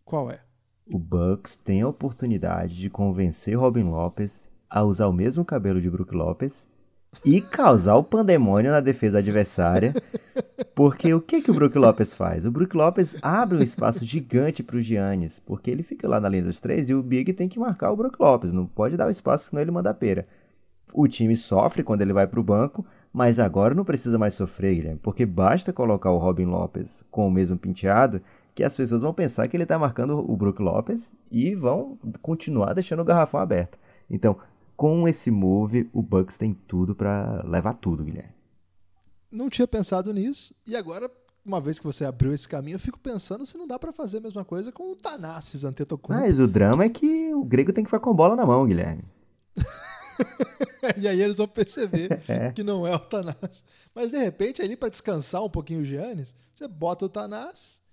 [0.04, 0.40] Qual é?
[0.88, 5.90] O Bucks tem a oportunidade de convencer Robin Lopes a usar o mesmo cabelo de
[5.90, 6.68] Brook Lopes
[7.26, 9.96] e causar o pandemônio na defesa adversária.
[10.76, 12.46] Porque o que, que o Brook Lopes faz?
[12.46, 16.30] O Brook Lopes abre um espaço gigante para o Giannis, porque ele fica lá na
[16.30, 19.08] linha dos três e o Big tem que marcar o Brook Lopes, não pode dar
[19.08, 20.28] o espaço, senão ele manda a pera.
[20.94, 24.76] O time sofre quando ele vai para o banco, mas agora não precisa mais sofrer,
[24.76, 28.22] Guilherme, porque basta colocar o Robin Lopes com o mesmo penteado
[28.56, 32.74] que as pessoas vão pensar que ele está marcando o Brook Lopes e vão continuar
[32.74, 33.78] deixando o garrafão aberto.
[34.10, 34.38] Então,
[34.78, 38.34] com esse move, o Bucks tem tudo para levar tudo, Guilherme.
[39.30, 41.12] Não tinha pensado nisso e agora
[41.46, 44.18] uma vez que você abriu esse caminho, eu fico pensando se não dá para fazer
[44.18, 46.20] a mesma coisa com o Tanassis Antetokounmpo.
[46.20, 49.04] Mas o drama é que o grego tem que ficar com bola na mão, Guilherme.
[50.98, 52.52] e aí eles vão perceber é.
[52.52, 53.64] que não é o Tanassis.
[53.94, 57.85] Mas de repente, ali para descansar um pouquinho o Giannis, você bota o Tanassis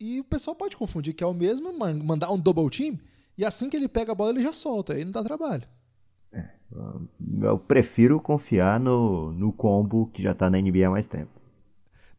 [0.00, 2.98] e o pessoal pode confundir que é o mesmo, mandar um double team
[3.36, 5.64] e assim que ele pega a bola ele já solta, aí não dá trabalho.
[7.42, 11.30] Eu prefiro confiar no, no combo que já está na NBA há mais tempo.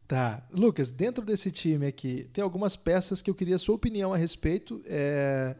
[0.06, 0.42] Tá.
[0.50, 4.16] Lucas, dentro desse time aqui, tem algumas peças que eu queria a sua opinião a
[4.16, 4.80] respeito.
[4.86, 5.54] É...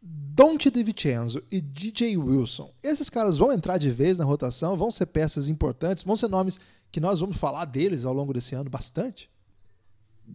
[0.00, 2.72] Dante DiVincenzo e DJ Wilson.
[2.82, 6.58] Esses caras vão entrar de vez na rotação, vão ser peças importantes, vão ser nomes
[6.90, 9.28] que nós vamos falar deles ao longo desse ano bastante?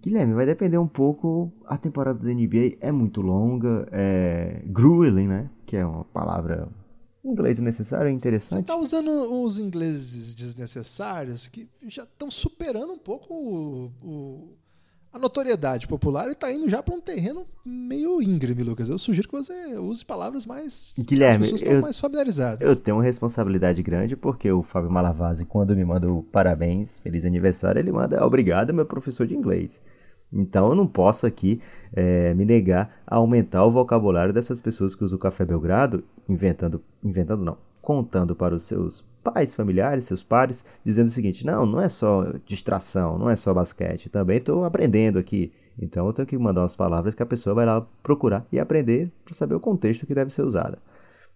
[0.02, 1.52] Guilherme, vai depender um pouco.
[1.66, 5.50] A temporada da NBA é muito longa, é grueling, né?
[5.66, 6.70] Que é uma palavra
[7.24, 8.52] Inglês necessário é interessante.
[8.52, 14.58] Você está usando os ingleses desnecessários que já estão superando um pouco o, o,
[15.14, 18.90] a notoriedade popular está indo já para um terreno meio íngreme, Lucas.
[18.90, 22.68] Eu sugiro que você use palavras mais Guilherme, as pessoas estão mais familiarizadas.
[22.68, 27.26] Eu tenho uma responsabilidade grande porque o Fábio Malavasi, quando me manda o parabéns, feliz
[27.26, 29.80] aniversário, ele manda obrigado, meu professor de inglês.
[30.32, 31.62] Então eu não posso aqui
[31.94, 36.84] é, me negar a aumentar o vocabulário dessas pessoas que usam o Café Belgrado, inventando,
[37.04, 41.82] inventando não, contando para os seus pais, familiares, seus pares, dizendo o seguinte: não, não
[41.82, 45.52] é só distração, não é só basquete, também estou aprendendo aqui.
[45.80, 49.12] Então eu tenho que mandar umas palavras que a pessoa vai lá procurar e aprender
[49.26, 50.78] para saber o contexto que deve ser usada.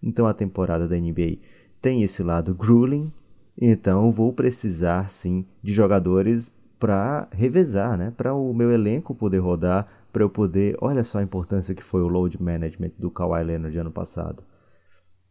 [0.03, 1.37] Então a temporada da NBA
[1.81, 3.11] tem esse lado grueling,
[3.59, 8.13] então vou precisar sim de jogadores para revezar, né?
[8.15, 12.01] Para o meu elenco poder rodar, para eu poder, olha só a importância que foi
[12.01, 14.43] o load management do Kawhi Leonard ano passado.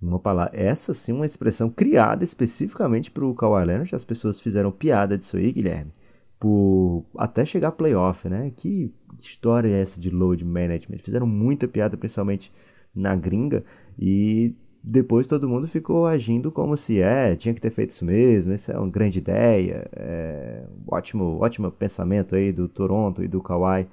[0.01, 4.71] Uma palavra, essa sim uma expressão criada especificamente para o Kawhi Leonard, as pessoas fizeram
[4.71, 5.93] piada disso aí, Guilherme,
[6.39, 8.53] por até chegar playoff, né?
[8.55, 10.99] Que história é essa de load management?
[10.99, 12.53] Fizeram muita piada, principalmente
[12.95, 13.65] na gringa,
[13.99, 18.53] e depois todo mundo ficou agindo como se é, tinha que ter feito isso mesmo,
[18.53, 23.89] isso é uma grande ideia, é, ótimo, ótimo pensamento aí do Toronto e do Kawhi,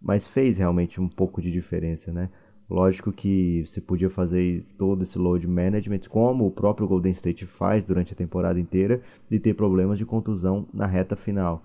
[0.00, 2.30] mas fez realmente um pouco de diferença, né?
[2.70, 7.84] Lógico que você podia fazer todo esse load management, como o próprio Golden State faz
[7.84, 11.64] durante a temporada inteira, de ter problemas de contusão na reta final.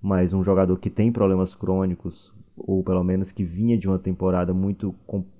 [0.00, 4.52] Mas um jogador que tem problemas crônicos, ou pelo menos que vinha de uma temporada
[4.52, 4.94] muito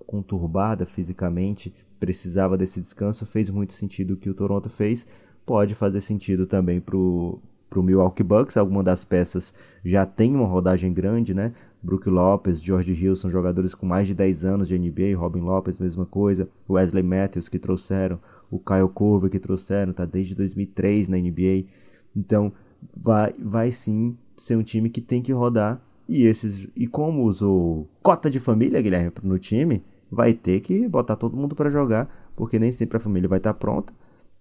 [0.06, 5.06] conturbada fisicamente, precisava desse descanso, fez muito sentido o que o Toronto fez.
[5.44, 7.38] Pode fazer sentido também para o
[7.76, 8.56] Milwaukee Bucks.
[8.56, 9.52] Algumas das peças
[9.84, 11.52] já tem uma rodagem grande, né?
[11.82, 15.16] Brook Lopes, George Hill são jogadores com mais de 10 anos de NBA.
[15.16, 16.48] Robin Lopes, mesma coisa.
[16.68, 18.20] Wesley Matthews que trouxeram.
[18.50, 21.64] O Kyle Korver que trouxeram, tá desde 2003 na NBA.
[22.14, 22.52] Então,
[22.96, 25.80] vai, vai sim ser um time que tem que rodar.
[26.08, 31.16] E esses e como usou cota de família, Guilherme, no time, vai ter que botar
[31.16, 33.92] todo mundo para jogar, porque nem sempre a família vai estar tá pronta.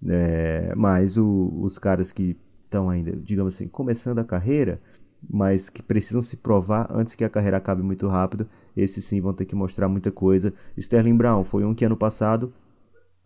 [0.06, 4.82] É, mas o, os caras que estão ainda, digamos assim, começando a carreira,
[5.30, 9.34] mas que precisam se provar antes que a carreira acabe muito rápido, esses sim vão
[9.34, 10.54] ter que mostrar muita coisa.
[10.78, 12.54] Sterling Brown foi um que ano passado,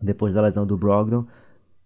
[0.00, 1.26] depois da lesão do Brogdon,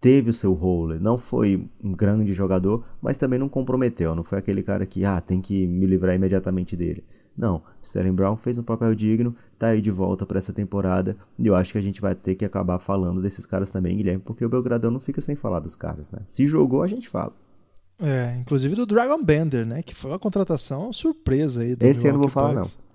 [0.01, 0.99] teve o seu role.
[0.99, 4.15] Não foi um grande jogador, mas também não comprometeu.
[4.15, 7.05] Não foi aquele cara que, ah, tem que me livrar imediatamente dele.
[7.37, 11.47] Não, Sterling Brown fez um papel digno, tá aí de volta para essa temporada, e
[11.47, 14.45] eu acho que a gente vai ter que acabar falando desses caras também, Guilherme, porque
[14.45, 16.21] o Belgradão não fica sem falar dos caras, né?
[16.27, 17.33] Se jogou, a gente fala.
[18.01, 19.83] É, inclusive do Dragon Bender, né?
[19.83, 22.77] Que foi uma contratação surpresa aí do Esse eu não vou falar, Bucks.
[22.77, 22.91] não.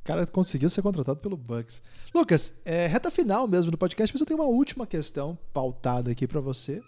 [0.00, 1.82] O cara conseguiu ser contratado pelo Bucks.
[2.14, 6.26] Lucas, é reta final mesmo do podcast, mas eu tenho uma última questão pautada aqui
[6.26, 6.82] para você,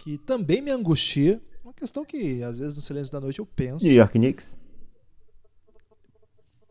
[0.00, 1.40] que também me angustia.
[1.64, 3.84] Uma questão que, às vezes, no silêncio da noite eu penso.
[3.84, 4.60] New York Knicks?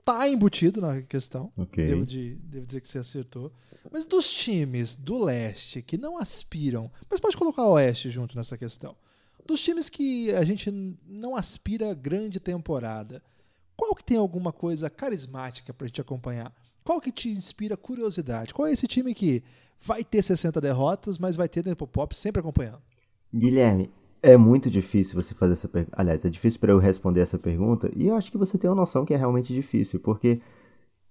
[0.09, 1.51] tá embutido na questão.
[1.55, 1.85] Okay.
[1.85, 3.51] Devo, de, devo dizer que você acertou.
[3.91, 8.57] Mas dos times do leste que não aspiram, mas pode colocar o oeste junto nessa
[8.57, 8.95] questão.
[9.45, 10.71] Dos times que a gente
[11.07, 13.21] não aspira a grande temporada,
[13.75, 16.53] qual que tem alguma coisa carismática pra gente acompanhar?
[16.83, 18.53] Qual que te inspira curiosidade?
[18.53, 19.43] Qual é esse time que
[19.79, 22.81] vai ter 60 derrotas, mas vai ter do pop sempre acompanhando?
[23.33, 23.89] Guilherme,
[24.21, 25.95] é muito difícil você fazer essa pergunta.
[25.99, 27.89] Aliás, é difícil para eu responder essa pergunta.
[27.95, 30.41] E eu acho que você tem uma noção que é realmente difícil, porque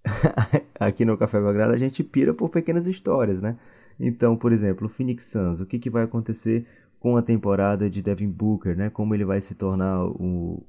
[0.79, 3.57] aqui no Café Belgrado a gente pira por pequenas histórias, né?
[3.99, 6.67] Então, por exemplo, o Phoenix Suns, o que, que vai acontecer
[7.01, 8.91] com a temporada de Devin Booker, né?
[8.91, 10.63] Como ele vai se tornar o,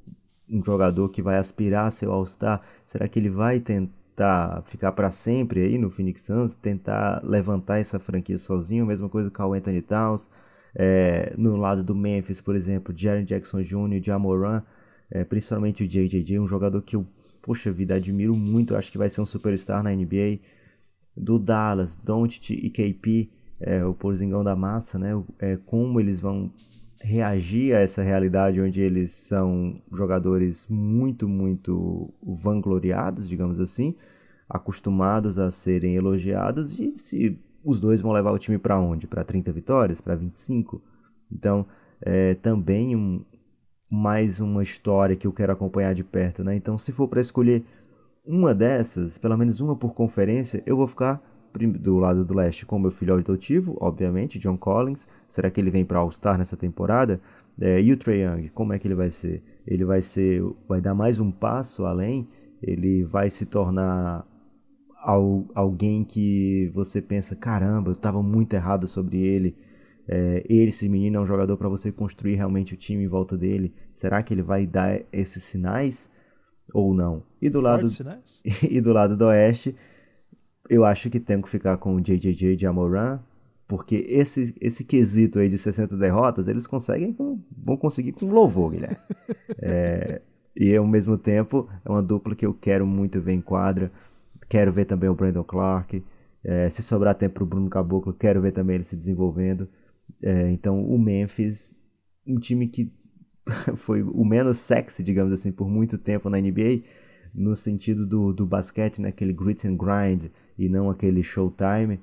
[0.49, 2.61] um jogador que vai aspirar a ser All-Star?
[2.85, 7.99] Será que ele vai tentar ficar para sempre aí no Phoenix Suns, tentar levantar essa
[7.99, 8.85] franquia sozinho?
[8.85, 10.29] Mesma coisa com o Anthony Towns.
[10.75, 14.61] É, no lado do Memphis, por exemplo, Jaren Jackson Jr., Jamoran,
[15.09, 17.05] é, principalmente o JJJ, um jogador que eu,
[17.41, 20.39] poxa vida, admiro muito, acho que vai ser um superstar na NBA.
[21.17, 23.29] Do Dallas, Doncic e KP,
[23.59, 25.11] é, o porzingão da massa, né?
[25.39, 26.51] É, como eles vão
[27.01, 33.95] reagir a essa realidade onde eles são jogadores muito, muito vangloriados, digamos assim,
[34.49, 39.07] acostumados a serem elogiados e se os dois vão levar o time para onde?
[39.07, 40.01] Para 30 vitórias?
[40.01, 40.81] Para 25?
[41.31, 41.65] Então,
[42.01, 43.23] é também um,
[43.89, 46.55] mais uma história que eu quero acompanhar de perto, né?
[46.55, 47.63] Então, se for para escolher
[48.25, 51.21] uma dessas, pelo menos uma por conferência, eu vou ficar
[51.67, 55.07] do lado do leste com meu filho adotivo, obviamente, John Collins.
[55.27, 57.19] Será que ele vem para All-Star nessa temporada?
[57.59, 59.43] É, e o Trae Young, como é que ele vai ser?
[59.67, 62.27] Ele vai ser, vai dar mais um passo além?
[62.61, 64.25] Ele vai se tornar
[65.55, 69.55] alguém que você pensa, caramba, eu estava muito errado sobre ele.
[70.07, 73.37] É, ele, esse menino, é um jogador para você construir realmente o time em volta
[73.37, 73.73] dele.
[73.93, 76.09] Será que ele vai dar esses sinais
[76.73, 77.23] ou não?
[77.41, 77.85] E do lado
[78.67, 79.75] e do lado do oeste,
[80.69, 83.19] eu acho que tem que ficar com o JJJ de Amoran,
[83.67, 88.71] porque esse esse quesito aí de 60 derrotas, eles conseguem com, vão conseguir com louvor,
[88.71, 88.97] Guilherme.
[89.61, 90.21] é,
[90.55, 93.91] e ao mesmo tempo, é uma dupla que eu quero muito ver em quadra.
[94.47, 96.03] Quero ver também o Brandon Clark.
[96.43, 99.67] É, se sobrar tempo para o Bruno Caboclo, quero ver também ele se desenvolvendo.
[100.21, 101.75] É, então, o Memphis,
[102.25, 102.91] um time que
[103.77, 106.81] foi o menos sexy, digamos assim, por muito tempo na NBA,
[107.33, 110.25] no sentido do, do basquete, né, aquele grit and grind
[110.57, 111.99] e não aquele showtime.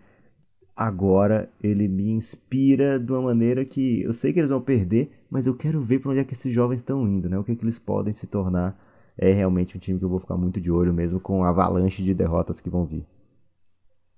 [0.75, 5.47] Agora ele me inspira de uma maneira que eu sei que eles vão perder, mas
[5.47, 7.39] eu quero ver para onde é que esses jovens estão indo, né?
[7.39, 8.79] O que, é que eles podem se tornar
[9.17, 12.03] é realmente um time que eu vou ficar muito de olho mesmo com a avalanche
[12.03, 13.07] de derrotas que vão vir.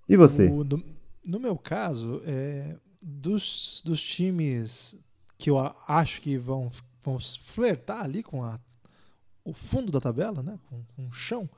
[0.09, 0.48] E você?
[0.48, 0.82] O, no,
[1.24, 4.98] no, meu caso, é, dos, dos times
[5.36, 6.68] que eu acho que vão,
[7.04, 8.59] vão flertar ali com a
[9.45, 10.59] o fundo da tabela, né?
[10.68, 11.49] Com, com o chão.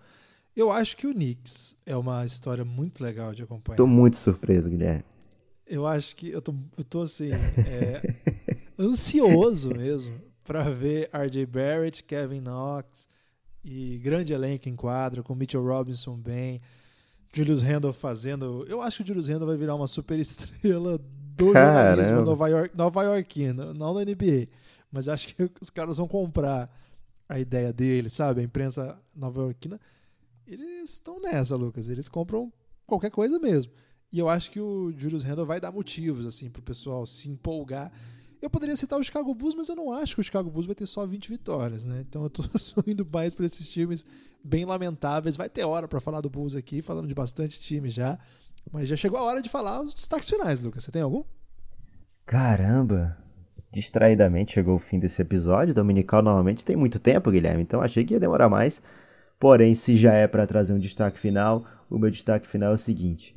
[0.57, 3.77] Eu acho que o Knicks é uma história muito legal de acompanhar.
[3.77, 5.05] Tô muito surpreso, Guilherme.
[5.67, 8.03] Eu acho que eu tô, eu tô assim, é,
[8.79, 13.09] ansioso mesmo para ver RJ Barrett, Kevin Knox
[13.65, 16.61] e grande elenco em quadra, com Mitchell Robinson bem,
[17.33, 18.67] Julius Randle fazendo.
[18.69, 20.99] Eu acho que o Julius Randle vai virar uma super estrela
[21.37, 22.03] do Caramba.
[22.03, 24.49] jornalismo nova, York, nova Yorkino, não da NBA.
[24.91, 26.69] Mas acho que os caras vão comprar
[27.31, 28.41] a ideia dele, sabe?
[28.41, 29.81] A imprensa nova Yorkina.
[30.45, 31.89] Eles estão nessa, Lucas.
[31.89, 32.53] Eles compram
[32.85, 33.73] qualquer coisa mesmo.
[34.13, 37.31] E eu acho que o Julius Randle vai dar motivos assim para o pessoal se
[37.31, 37.93] empolgar.
[38.43, 40.75] Eu poderia citar o Chicago Bulls, mas eu não acho que o Chicago Bulls vai
[40.75, 42.01] ter só 20 vitórias, né?
[42.01, 42.43] Então eu tô
[42.85, 44.05] indo mais para esses times
[44.43, 45.37] bem lamentáveis.
[45.37, 48.19] Vai ter hora para falar do Bulls aqui, falando de bastante time já.
[48.73, 50.83] Mas já chegou a hora de falar os destaques finais, Lucas.
[50.83, 51.23] Você tem algum?
[52.27, 53.17] Caramba!
[53.73, 55.75] Distraidamente chegou o fim desse episódio.
[55.75, 58.83] Dominical normalmente tem muito tempo, Guilherme, então achei que ia demorar mais.
[59.39, 62.79] Porém, se já é para trazer um destaque final, o meu destaque final é o
[62.79, 63.37] seguinte: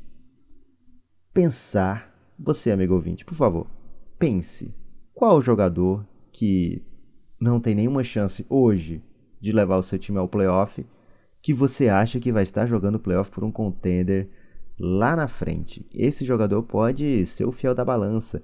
[1.32, 3.66] pensar, você amigo ouvinte, por favor,
[4.18, 4.74] pense
[5.14, 6.82] qual jogador que
[7.40, 9.02] não tem nenhuma chance hoje
[9.40, 10.84] de levar o seu time ao playoff,
[11.40, 14.28] que você acha que vai estar jogando playoff por um contender
[14.78, 15.86] lá na frente.
[15.92, 18.42] Esse jogador pode ser o fiel da balança.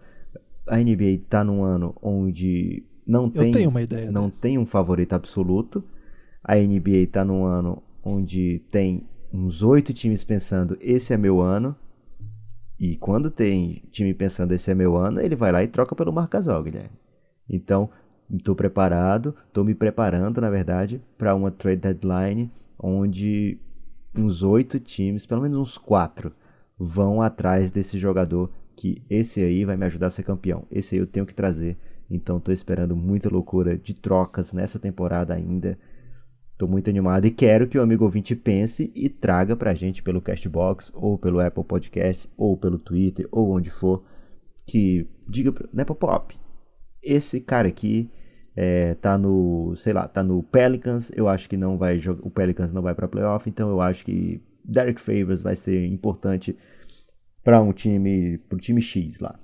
[0.70, 3.52] A NBA está num ano onde não tem,
[4.12, 5.82] não tem um favorito absoluto.
[6.44, 9.02] A NBA está num ano onde tem
[9.32, 11.74] uns oito times pensando esse é meu ano.
[12.78, 16.12] E quando tem time pensando esse é meu ano, ele vai lá e troca pelo
[16.12, 16.96] Marcasol, Guilherme.
[17.48, 17.90] Então,
[18.30, 22.48] estou preparado, estou me preparando, na verdade, para uma trade deadline
[22.78, 23.58] onde
[24.14, 26.32] uns oito times, pelo menos uns quatro,
[26.78, 28.50] vão atrás desse jogador
[28.80, 30.66] que esse aí vai me ajudar a ser campeão.
[30.70, 31.76] Esse aí eu tenho que trazer.
[32.10, 35.78] Então estou esperando muita loucura de trocas nessa temporada ainda.
[36.52, 40.02] Estou muito animado e quero que o amigo ouvinte pense e traga para a gente
[40.02, 44.02] pelo Castbox, ou pelo Apple Podcast, ou pelo Twitter, ou onde for,
[44.66, 46.34] que diga, né, Pop,
[47.02, 48.10] esse cara aqui
[48.56, 52.30] é, tá no, sei lá, tá no Pelicans, eu acho que não vai jogar, o
[52.30, 56.56] Pelicans não vai para playoff, então eu acho que Derek Favors vai ser importante
[57.42, 59.38] para um time, pro time X lá.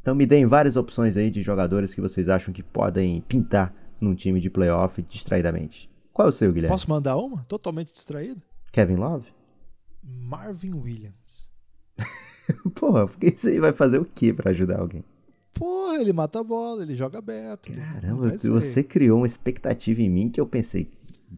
[0.00, 4.14] Então me deem várias opções aí de jogadores que vocês acham que podem pintar num
[4.14, 5.88] time de playoff distraidamente.
[6.12, 6.74] Qual é o seu, Guilherme?
[6.74, 7.44] Posso mandar uma?
[7.44, 8.42] Totalmente distraído?
[8.72, 9.28] Kevin Love?
[10.02, 11.48] Marvin Williams.
[12.74, 15.04] Porra, porque isso aí vai fazer o que para ajudar alguém?
[15.54, 17.72] Porra, ele mata a bola, ele joga aberto.
[17.72, 20.90] Caramba, você criou uma expectativa em mim que eu pensei,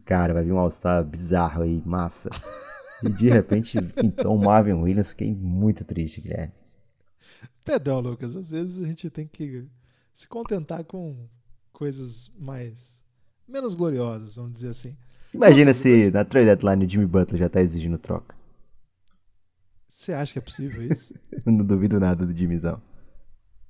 [0.03, 2.29] cara, vai vir um All-Star bizarro aí, massa.
[3.05, 6.53] e de repente então Marvin Williams, fiquei muito triste, Guilherme.
[7.63, 9.65] Perdão, Lucas, às vezes a gente tem que
[10.13, 11.27] se contentar com
[11.71, 13.03] coisas mais
[13.47, 14.95] menos gloriosas, vamos dizer assim.
[15.33, 18.35] Imagina se na trade deadline o Jimmy Butler já tá exigindo troca.
[19.89, 21.13] Você acha que é possível isso?
[21.45, 22.81] não duvido nada do Jimmyzão.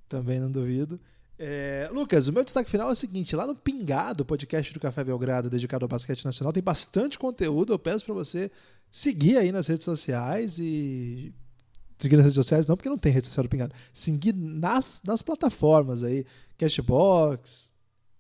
[0.08, 1.00] Também não duvido.
[1.38, 5.04] É, Lucas, o meu destaque final é o seguinte: lá no Pingado, podcast do Café
[5.04, 7.74] Belgrado dedicado ao basquete nacional, tem bastante conteúdo.
[7.74, 8.50] Eu peço para você
[8.90, 11.34] seguir aí nas redes sociais e.
[11.98, 13.74] Seguir nas redes sociais, não, porque não tem rede social do Pingado.
[13.94, 16.26] Seguir nas, nas plataformas aí:
[16.58, 17.74] Cashbox,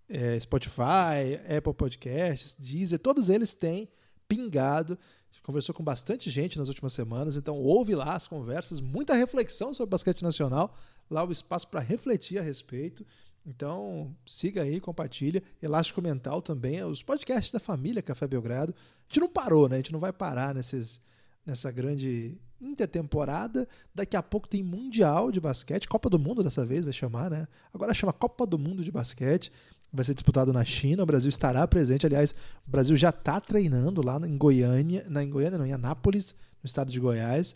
[0.10, 3.90] é, Spotify, Apple Podcasts, Deezer, todos eles têm
[4.28, 4.98] Pingado.
[5.44, 9.92] Conversou com bastante gente nas últimas semanas, então ouve lá as conversas, muita reflexão sobre
[9.92, 10.74] basquete nacional
[11.10, 13.06] lá o espaço para refletir a respeito.
[13.46, 15.42] Então, siga aí, compartilha.
[15.62, 18.74] Elástico Mental também, os podcasts da família Café Belgrado.
[18.74, 19.76] A gente não parou, né?
[19.76, 21.00] A gente não vai parar nesses,
[21.46, 23.68] nessa grande intertemporada.
[23.94, 27.48] Daqui a pouco tem Mundial de Basquete, Copa do Mundo dessa vez vai chamar, né?
[27.72, 29.52] Agora chama Copa do Mundo de Basquete.
[29.94, 32.06] Vai ser disputado na China, o Brasil estará presente.
[32.06, 32.34] Aliás,
[32.68, 36.92] o Brasil já está treinando lá em Goiânia, na, Goiânia, não, em Anápolis, no estado
[36.92, 37.56] de Goiás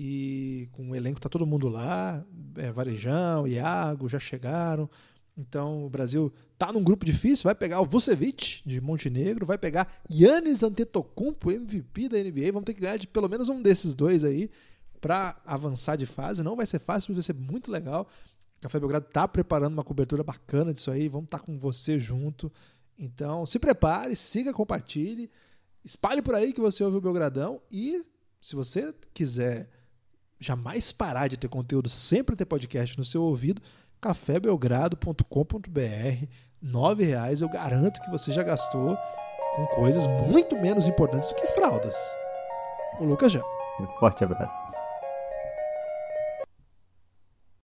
[0.00, 2.24] e com o elenco tá todo mundo lá,
[2.56, 4.88] é, Varejão, Iago já chegaram.
[5.36, 9.92] Então o Brasil tá num grupo difícil, vai pegar o Vucevic de Montenegro, vai pegar
[10.08, 14.22] Yannis Antetokounmpo, MVP da NBA, vamos ter que ganhar de pelo menos um desses dois
[14.22, 14.48] aí
[15.00, 16.44] para avançar de fase.
[16.44, 18.08] Não vai ser fácil, mas vai ser muito legal.
[18.58, 21.98] O Café Belgrado tá preparando uma cobertura bacana disso aí, vamos estar tá com você
[21.98, 22.52] junto.
[22.96, 25.28] Então, se prepare, siga, compartilhe,
[25.84, 28.04] espalhe por aí que você ouve o Belgradão e
[28.40, 29.68] se você quiser
[30.38, 33.60] jamais parar de ter conteúdo, sempre ter podcast no seu ouvido,
[34.00, 36.26] cafébelgrado.com.br,
[36.62, 38.96] nove reais, eu garanto que você já gastou
[39.56, 41.96] com coisas muito menos importantes do que fraldas.
[43.00, 43.42] O Lucas já.
[43.80, 44.77] Um forte abraço.